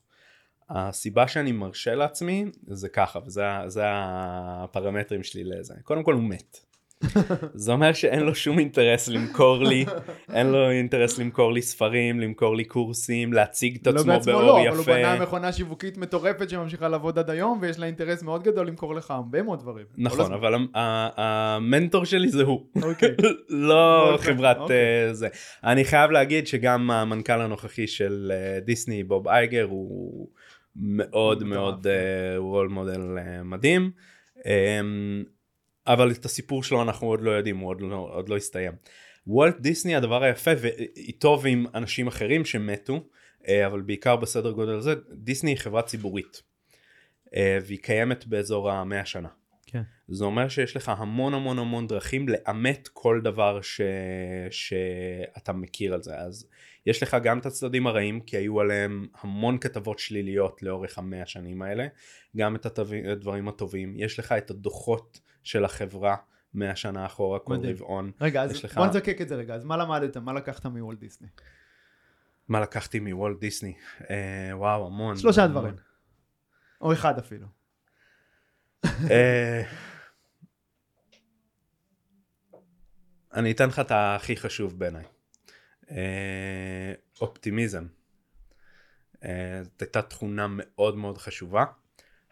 [0.70, 6.58] הסיבה שאני מרשה לעצמי זה ככה וזה הפרמטרים שלי לזה קודם כל הוא מת.
[7.54, 9.86] זה אומר שאין לו שום אינטרס למכור לי,
[10.34, 14.60] אין לו אינטרס למכור לי ספרים, למכור לי קורסים, להציג את לא עצמו באור לא,
[14.60, 14.70] יפה.
[14.70, 18.68] אבל הוא בנה מכונה שיווקית מטורפת שממשיכה לעבוד עד היום, ויש לה אינטרס מאוד גדול
[18.68, 19.86] למכור לך הרבה מאוד דברים.
[19.98, 22.66] נכון, אבל המנטור שלי זה הוא.
[22.84, 23.16] אוקיי.
[23.50, 25.08] לא אוקיי, חברת אוקיי.
[25.08, 25.28] אה, זה.
[25.64, 30.28] אני חייב להגיד שגם המנכ"ל הנוכחי של אה, דיסני, בוב אייגר, הוא...
[30.76, 31.88] מאוד מאוד
[32.38, 33.92] רול מודל uh, מדהים.
[34.38, 34.42] Um,
[35.88, 38.74] אבל את הסיפור שלו אנחנו עוד לא יודעים, הוא עוד לא, עוד לא הסתיים.
[39.28, 43.04] וולט דיסני הדבר היפה ואיתו ועם אנשים אחרים שמתו
[43.48, 46.42] אה, אבל בעיקר בסדר גודל הזה דיסני היא חברה ציבורית
[47.36, 49.30] אה, והיא קיימת באזור המאה שנה.
[49.66, 49.82] כן.
[50.08, 53.82] זה אומר שיש לך המון המון המון דרכים לאמת כל דבר ש...
[54.52, 56.48] שאתה מכיר על זה אז
[56.86, 61.62] יש לך גם את הצדדים הרעים כי היו עליהם המון כתבות שליליות לאורך המאה שנים
[61.62, 61.88] האלה
[62.38, 66.16] גם את הדברים הטובים יש לך את הדוחות של החברה
[66.54, 67.56] מהשנה אחורה כל.
[67.64, 68.12] רבעון.
[68.22, 69.56] רגע, אז לך- בוא נזקק את זה רגע.
[69.56, 70.18] אז מה למדת?
[70.18, 71.28] מה לקחת מוולט דיסני?
[72.48, 73.74] מה לקחתי מוולט דיסני?
[74.10, 75.18] אה, וואו המון.
[75.18, 75.52] שלושה המון.
[75.58, 75.76] דברים.
[76.82, 77.48] או אחד אפילו.
[79.12, 79.64] אה,
[83.34, 85.04] אני אתן לך את הכי חשוב בעיניי.
[85.92, 87.86] אה, אופטימיזם.
[89.24, 91.66] אה, זאת הייתה תכונה מאוד מאוד חשובה.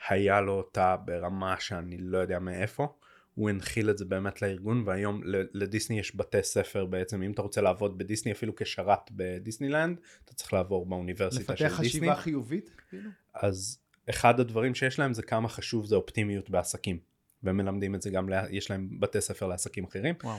[0.10, 2.93] היה לו אותה ברמה שאני לא יודע מאיפה.
[3.36, 5.22] הוא הנחיל את זה באמת לארגון והיום
[5.54, 10.54] לדיסני יש בתי ספר בעצם אם אתה רוצה לעבוד בדיסני אפילו כשרת בדיסנילנד אתה צריך
[10.54, 11.99] לעבור באוניברסיטה של לפתח דיסני.
[11.99, 12.70] חשיבה חיובית?
[12.89, 13.10] כאילו?
[13.34, 13.80] אז
[14.10, 16.99] אחד הדברים שיש להם זה כמה חשוב זה אופטימיות בעסקים.
[17.43, 20.16] והם מלמדים את זה גם, לה- יש להם בתי ספר לעסקים אחרים.
[20.24, 20.38] וואו.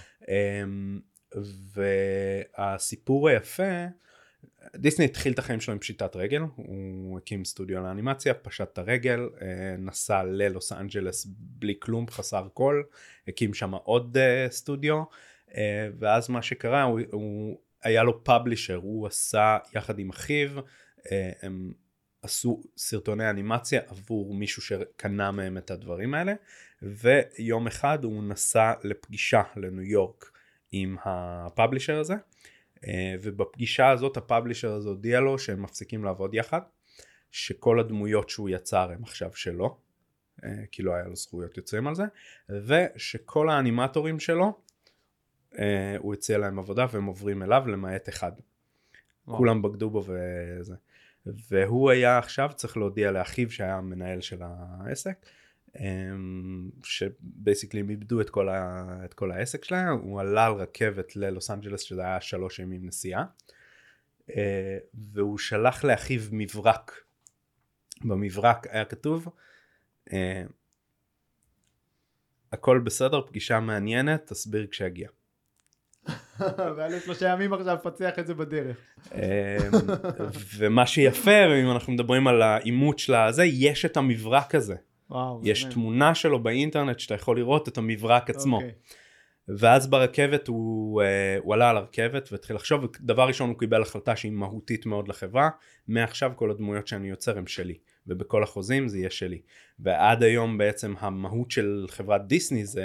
[2.56, 3.86] והסיפור היפה,
[4.76, 9.28] דיסני התחיל את החיים שלו עם פשיטת רגל, הוא הקים סטודיו לאנימציה, פשט את הרגל,
[9.42, 12.82] אה, נסע ללוס אנג'לס בלי כלום, חסר כל,
[13.28, 15.02] הקים שם עוד אה, סטודיו,
[15.56, 20.50] אה, ואז מה שקרה, הוא, הוא היה לו פאבלישר, הוא עשה יחד עם אחיו,
[21.42, 21.72] הם
[22.22, 26.34] עשו סרטוני אנימציה עבור מישהו שקנה מהם את הדברים האלה,
[26.82, 30.30] ויום אחד הוא נסע לפגישה לניו יורק
[30.76, 32.14] עם הפאבלישר הזה,
[32.86, 36.60] אה, ובפגישה הזאת הפאבלישר הזה הודיע לו שהם מפסיקים לעבוד יחד,
[37.30, 39.78] שכל הדמויות שהוא יצר הם עכשיו שלו,
[40.44, 42.04] אה, כי לא היה לו זכויות יוצרים על זה,
[42.48, 44.58] ושכל האנימטורים שלו,
[45.58, 48.32] אה, הוא הציע להם עבודה והם עוברים אליו למעט אחד.
[49.26, 49.38] וואו.
[49.38, 50.74] כולם בגדו בו וזה.
[51.26, 55.26] והוא היה עכשיו צריך להודיע לאחיו שהיה המנהל של העסק,
[56.84, 61.50] שבייסיקלי הם איבדו את כל, ה, את כל העסק שלהם, הוא עלה על רכבת ללוס
[61.50, 63.24] אנג'לס שזה היה שלוש ימים נסיעה,
[64.30, 64.78] אה,
[65.12, 66.92] והוא שלח לאחיו מברק.
[68.04, 69.28] במברק היה כתוב,
[70.12, 70.44] אה,
[72.52, 75.08] הכל בסדר, פגישה מעניינת, תסביר כשיגיע.
[76.76, 78.76] והיה לי שלושה ימים עכשיו לפצח את זה בדרך.
[79.14, 79.20] אמ,
[80.56, 84.76] ומה שיפה, אם אנחנו מדברים על האימות של הזה, יש את המברק הזה.
[85.10, 85.40] וואו.
[85.44, 85.74] יש באמת.
[85.74, 88.56] תמונה שלו באינטרנט שאתה יכול לראות את המברק עצמו.
[88.56, 88.72] אוקיי.
[89.48, 94.16] ואז ברכבת הוא, אה, הוא עלה על הרכבת והתחיל לחשוב, ודבר ראשון הוא קיבל החלטה
[94.16, 95.50] שהיא מהותית מאוד לחברה,
[95.88, 99.40] מעכשיו כל הדמויות שאני יוצר הם שלי, ובכל החוזים זה יהיה שלי.
[99.78, 102.84] ועד היום בעצם המהות של חברת דיסני זה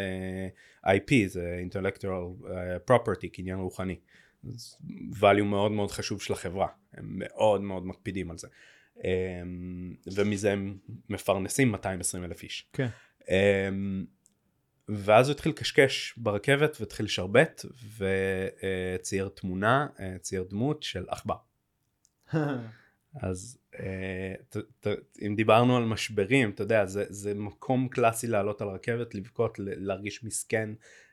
[0.85, 3.95] IP, זה intellectual אה, property, קניין רוחני.
[4.43, 4.77] זה
[5.21, 8.47] value מאוד מאוד חשוב של החברה, הם מאוד מאוד מקפידים על זה.
[9.03, 10.77] אמ, ומזה הם
[11.09, 12.69] מפרנסים 220 אלף איש.
[12.73, 12.87] כן.
[13.29, 14.05] אמ,
[14.89, 17.65] ואז הוא התחיל לקשקש ברכבת והתחיל לשרבט
[17.97, 21.35] וצייר תמונה, אה, צייר דמות של עכבר.
[23.15, 24.33] אז אה,
[25.27, 30.23] אם דיברנו על משברים, אתה יודע, זה, זה מקום קלאסי לעלות על רכבת, לבכות, להרגיש
[30.23, 30.69] מסכן,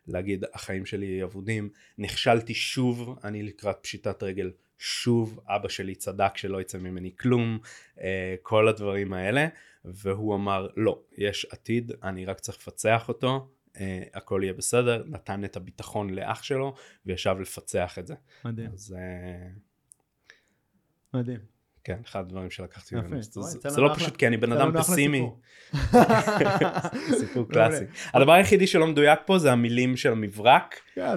[0.06, 1.68] להגיד החיים שלי אבודים,
[1.98, 7.58] נכשלתי שוב, אני לקראת פשיטת רגל שוב, אבא שלי צדק שלא יצא ממני כלום,
[8.00, 9.48] אה, כל הדברים האלה,
[9.84, 13.48] והוא אמר לא, יש עתיד, אני רק צריך לפצח אותו,
[13.80, 16.74] אה, הכל יהיה בסדר, נתן את הביטחון לאח שלו
[17.06, 18.14] וישב לפצח את זה.
[18.44, 19.48] מדהים, אז אה,
[21.14, 21.55] מדהים.
[21.86, 22.94] כן, אחד הדברים שלקחתי.
[22.96, 23.22] ממנו.
[23.22, 25.40] זה- לא פשוט כי אני בן אדם פסימי, סיפור.
[27.52, 27.84] קלאסי.
[28.14, 31.00] הדבר היחידי שלא מדויק פה זה המילים של המברק, כן.
[31.00, 31.12] אה,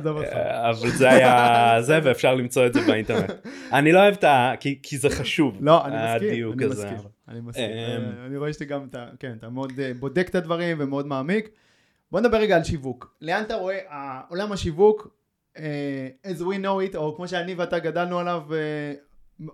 [0.70, 3.30] אבל זה היה זה ואפשר למצוא את זה באינטרנט.
[3.74, 4.54] אני לא אוהב את ה...
[4.60, 5.58] כי- זה חשוב.
[5.62, 6.86] לא, אני מסכים, הדיוק אני הזה.
[6.86, 6.98] מסכים,
[7.28, 7.66] אני מסכים.
[7.70, 8.88] אמ, אני רואה שאתה גם,
[9.20, 11.50] כן, אתה מאוד אה, בודק את הדברים ומאוד מעמיק.
[12.12, 13.16] בוא נדבר רגע על שיווק.
[13.22, 13.78] לאן אתה רואה,
[14.30, 15.08] עולם השיווק,
[15.58, 18.42] אה, as we know it, או כמו שאני ואתה גדלנו עליו,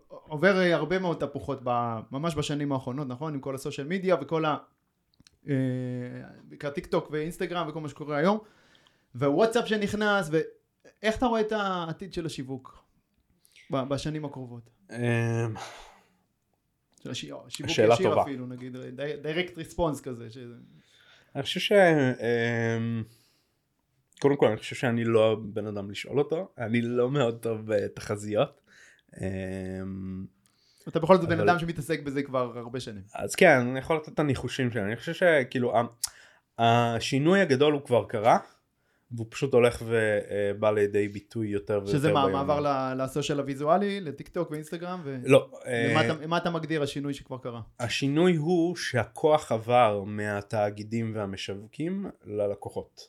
[0.07, 3.33] עובר אה, הרבה מאוד תפוחות ב- ממש בשנים האחרונות, נכון?
[3.33, 4.57] עם כל הסושיאל מדיה וכל ה...
[5.49, 5.53] אה,
[6.43, 8.39] בעיקר טיק טוק ואינסטגרם וכל מה שקורה היום,
[9.15, 12.83] ווואטסאפ שנכנס, ואיך אתה רואה את העתיד של השיווק
[13.71, 14.69] בשנים הקרובות?
[14.91, 14.97] אמ,
[17.03, 18.21] של הש- שיווק שאלה ישיר.
[18.21, 18.77] אפילו, נגיד,
[19.21, 20.27] direct response כזה.
[21.35, 21.71] אני חושב ש...
[21.71, 23.03] אמ,
[24.19, 28.61] קודם כל אני חושב שאני לא בן אדם לשאול אותו, אני לא מאוד טוב בתחזיות.
[29.21, 30.25] אמ,
[30.87, 33.03] אתה בכל זאת בן אדם שמתעסק בזה כבר הרבה שנים.
[33.15, 35.73] אז כן, אני יכול לתת את הניחושים שלי, אני חושב שכאילו
[36.59, 38.37] השינוי הגדול הוא כבר קרה,
[39.11, 42.33] והוא פשוט הולך ובא לידי ביטוי יותר ויותר שזה מה, ביום.
[42.47, 45.01] מעבר ל- ל social הוויזואלי, לטיק טוק ואינסטגרם?
[45.03, 45.65] ו- לא, ומה
[46.01, 47.61] אה, אתה- מה אתה מגדיר השינוי שכבר קרה?
[47.79, 53.01] השינוי הוא שהכוח עבר מהתאגידים והמשווקים ללקוחות.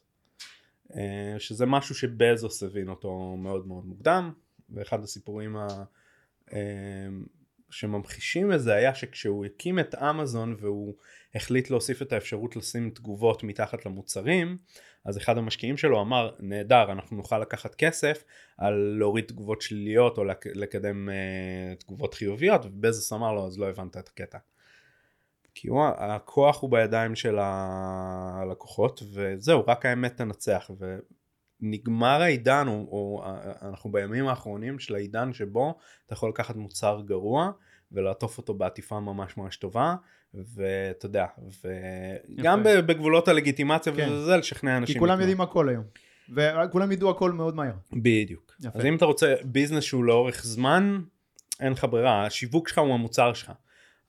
[0.97, 4.33] אה, שזה משהו שבזוס הבין אותו מאוד מאוד מוקדם,
[4.71, 5.67] ואחד הסיפורים ה...
[6.53, 7.09] אה,
[7.71, 10.95] שממחישים את זה היה שכשהוא הקים את אמזון והוא
[11.35, 14.59] החליט להוסיף את האפשרות לשים תגובות מתחת למוצרים,
[15.05, 18.25] אז אחד המשקיעים שלו אמר נהדר אנחנו נוכל לקחת כסף
[18.59, 23.69] על להוריד תגובות שליליות או לק- לקדם uh, תגובות חיוביות ובזוס אמר לו אז לא
[23.69, 24.39] הבנת את הקטע.
[25.55, 30.71] כי הוא, הכוח הוא בידיים של הלקוחות וזהו רק האמת תנצח
[31.61, 33.25] ונגמר העידן או, או
[33.63, 35.75] אנחנו בימים האחרונים של העידן שבו
[36.07, 37.51] אתה יכול לקחת מוצר גרוע
[37.93, 39.95] ולעטוף אותו בעטיפה ממש ממש טובה
[40.35, 42.83] ואתה יודע וגם יפה.
[42.83, 44.09] בגבולות הלגיטימציה כן.
[44.13, 44.95] וזה לשכנע אנשים.
[44.95, 45.21] כי כולם.
[45.21, 45.85] יודעים הכל היום.
[46.35, 47.73] וכולם ידעו הכל מאוד מהר.
[47.93, 48.57] בדיוק.
[48.61, 48.79] יפה.
[48.79, 51.01] אז אם אתה רוצה ביזנס שהוא לאורך זמן,
[51.61, 53.53] אין לך ברירה, השיווק שלך הוא המוצר שלך.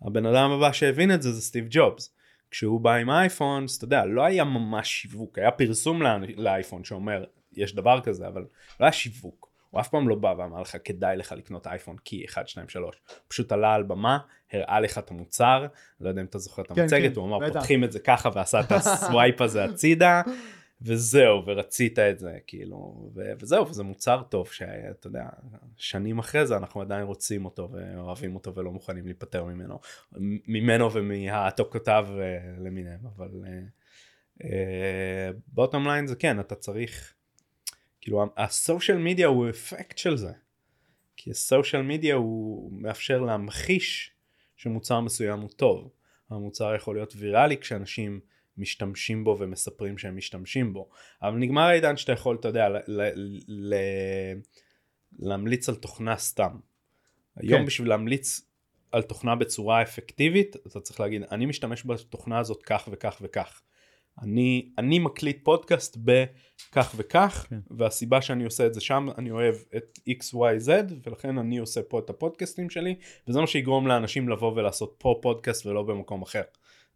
[0.02, 2.14] הבן אדם הבא שהבין את זה זה סטיב ג'ובס.
[2.52, 6.84] כשהוא בא עם אייפון, אז אתה יודע, לא היה ממש שיווק, היה פרסום לא- לאייפון
[6.84, 7.24] שאומר,
[7.58, 8.42] יש דבר כזה, אבל
[8.80, 9.48] לא היה שיווק.
[9.70, 12.96] הוא אף פעם לא בא ואמר לך, כדאי לך לקנות אייפון כי 1, 2, 3.
[13.08, 14.20] הוא פשוט עלה על במה,
[14.54, 15.66] הראה לך את המוצר,
[16.02, 17.54] לא יודע אם אתה זוכר את כן, המצגת, כן, הוא אמר, בטח.
[17.54, 20.22] פותחים את זה ככה ועשה את ה swipe הזה הצידה.
[20.82, 25.26] וזהו, ורצית את זה, כאילו, ו- וזהו, וזה מוצר טוב, שאתה יודע,
[25.78, 29.80] שנים אחרי זה אנחנו עדיין רוצים אותו ואוהבים אותו ולא מוכנים להיפטר ממנו,
[30.48, 33.30] ממנו ומהעתוקותיו אה, למיניהם, אבל
[35.48, 37.14] בוטום ליין זה כן, אתה צריך,
[38.08, 40.32] כאילו, הסושיאל מדיה הוא אפקט של זה,
[41.18, 44.12] כי הסושיאל מדיה הוא מאפשר להמחיש
[44.56, 45.90] שמוצר מסוים הוא טוב,
[46.30, 48.20] המוצר יכול להיות ויראלי כשאנשים
[48.58, 50.90] משתמשים בו ומספרים שהם משתמשים בו
[51.22, 54.40] אבל נגמר העידן שאתה יכול אתה יודע ל- ל- ל-
[55.20, 56.60] להמליץ על תוכנה סתם.
[57.36, 57.66] היום כן.
[57.66, 58.42] בשביל להמליץ
[58.92, 63.62] על תוכנה בצורה אפקטיבית אתה צריך להגיד אני משתמש בתוכנה הזאת כך וכך וכך.
[64.22, 67.60] אני אני מקליט פודקאסט בכך וכך כן.
[67.72, 72.10] והסיבה שאני עושה את זה שם אני אוהב את xyz ולכן אני עושה פה את
[72.10, 72.96] הפודקאסטים שלי
[73.28, 76.42] וזה מה שיגרום לאנשים לבוא ולעשות פה פודקאסט ולא במקום אחר.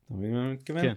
[0.05, 0.81] אתה מבין מה אני מתכוון?
[0.81, 0.93] כן.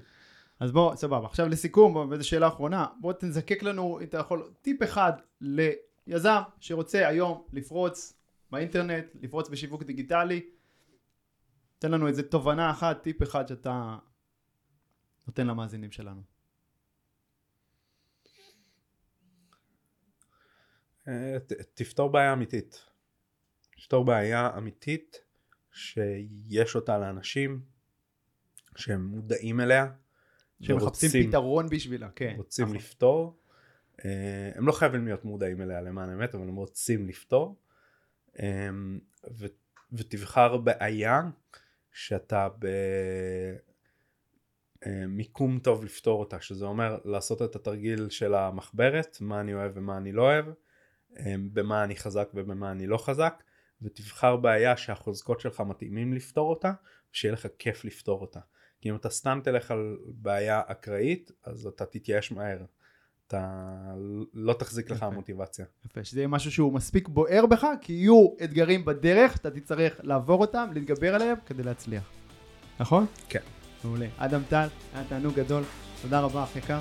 [0.61, 1.27] אז בוא, סבבה.
[1.27, 7.09] עכשיו לסיכום, וזו שאלה אחרונה, בוא תזקק לנו, אם אתה יכול, טיפ אחד ליזם שרוצה
[7.09, 8.15] היום לפרוץ
[8.51, 10.41] באינטרנט, לפרוץ בשיווק דיגיטלי.
[11.79, 13.97] תן לנו איזה תובנה אחת, טיפ אחד שאתה
[15.27, 16.23] נותן למאזינים שלנו.
[21.09, 21.37] אה,
[21.75, 22.85] תפתור בעיה אמיתית.
[23.77, 25.25] תפתור בעיה אמיתית
[25.73, 27.61] שיש אותה לאנשים
[28.77, 29.87] שהם מודעים אליה
[30.61, 32.35] שמחפשים פתרון בשבילה, כן.
[32.37, 32.77] רוצים נכון.
[32.77, 33.39] לפתור.
[34.05, 37.57] אה, הם לא חייבים להיות מודעים אליה למען האמת אבל הם רוצים לפתור.
[38.41, 38.69] אה,
[39.31, 39.47] ו-
[39.93, 41.23] ותבחר בעיה
[41.93, 42.49] שאתה
[44.87, 49.97] במיקום טוב לפתור אותה שזה אומר לעשות את התרגיל של המחברת מה אני אוהב ומה
[49.97, 50.47] אני לא אוהב
[51.19, 53.43] אה, במה אני חזק ובמה אני לא חזק
[53.83, 56.73] ותבחר בעיה שהחוזקות שלך מתאימים לפתור אותה
[57.13, 58.41] ושיהיה לך כיף לפתור אותה.
[58.81, 62.65] כי אם אתה סתם תלך על בעיה אקראית אז אתה תתייאש מהר.
[63.27, 63.71] אתה
[64.35, 65.03] לא תחזיק לך.
[65.03, 65.65] המוטיבציה.
[65.85, 70.41] יפה, שזה יהיה משהו שהוא מספיק בוער בך, כי יהיו אתגרים בדרך, אתה תצטרך לעבור
[70.41, 72.11] אותם, להתגבר עליהם, כדי להצליח.
[72.81, 73.07] נכון?
[73.29, 73.64] כן.
[73.85, 74.07] מעולה.
[74.19, 75.63] אדם טל, היה תענוג גדול.
[76.03, 76.79] תודה רבה, אח יקר.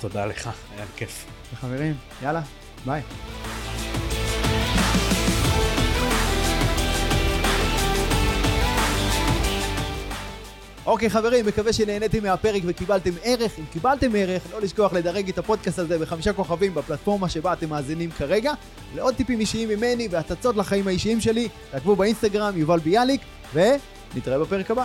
[0.00, 1.26] תודה לך, היה כיף.
[1.52, 2.40] וחברים, יאללה,
[2.86, 3.02] ביי.
[10.86, 13.58] אוקיי חברים, מקווה שנהניתם מהפרק וקיבלתם ערך.
[13.58, 18.10] אם קיבלתם ערך, לא לשכוח לדרג את הפודקאסט הזה בחמישה כוכבים בפלטפורמה שבה אתם מאזינים
[18.10, 18.52] כרגע.
[18.94, 23.20] לעוד טיפים אישיים ממני והצצות לחיים האישיים שלי, תעקבו באינסטגרם, יובל ביאליק,
[23.54, 24.84] ונתראה בפרק הבא.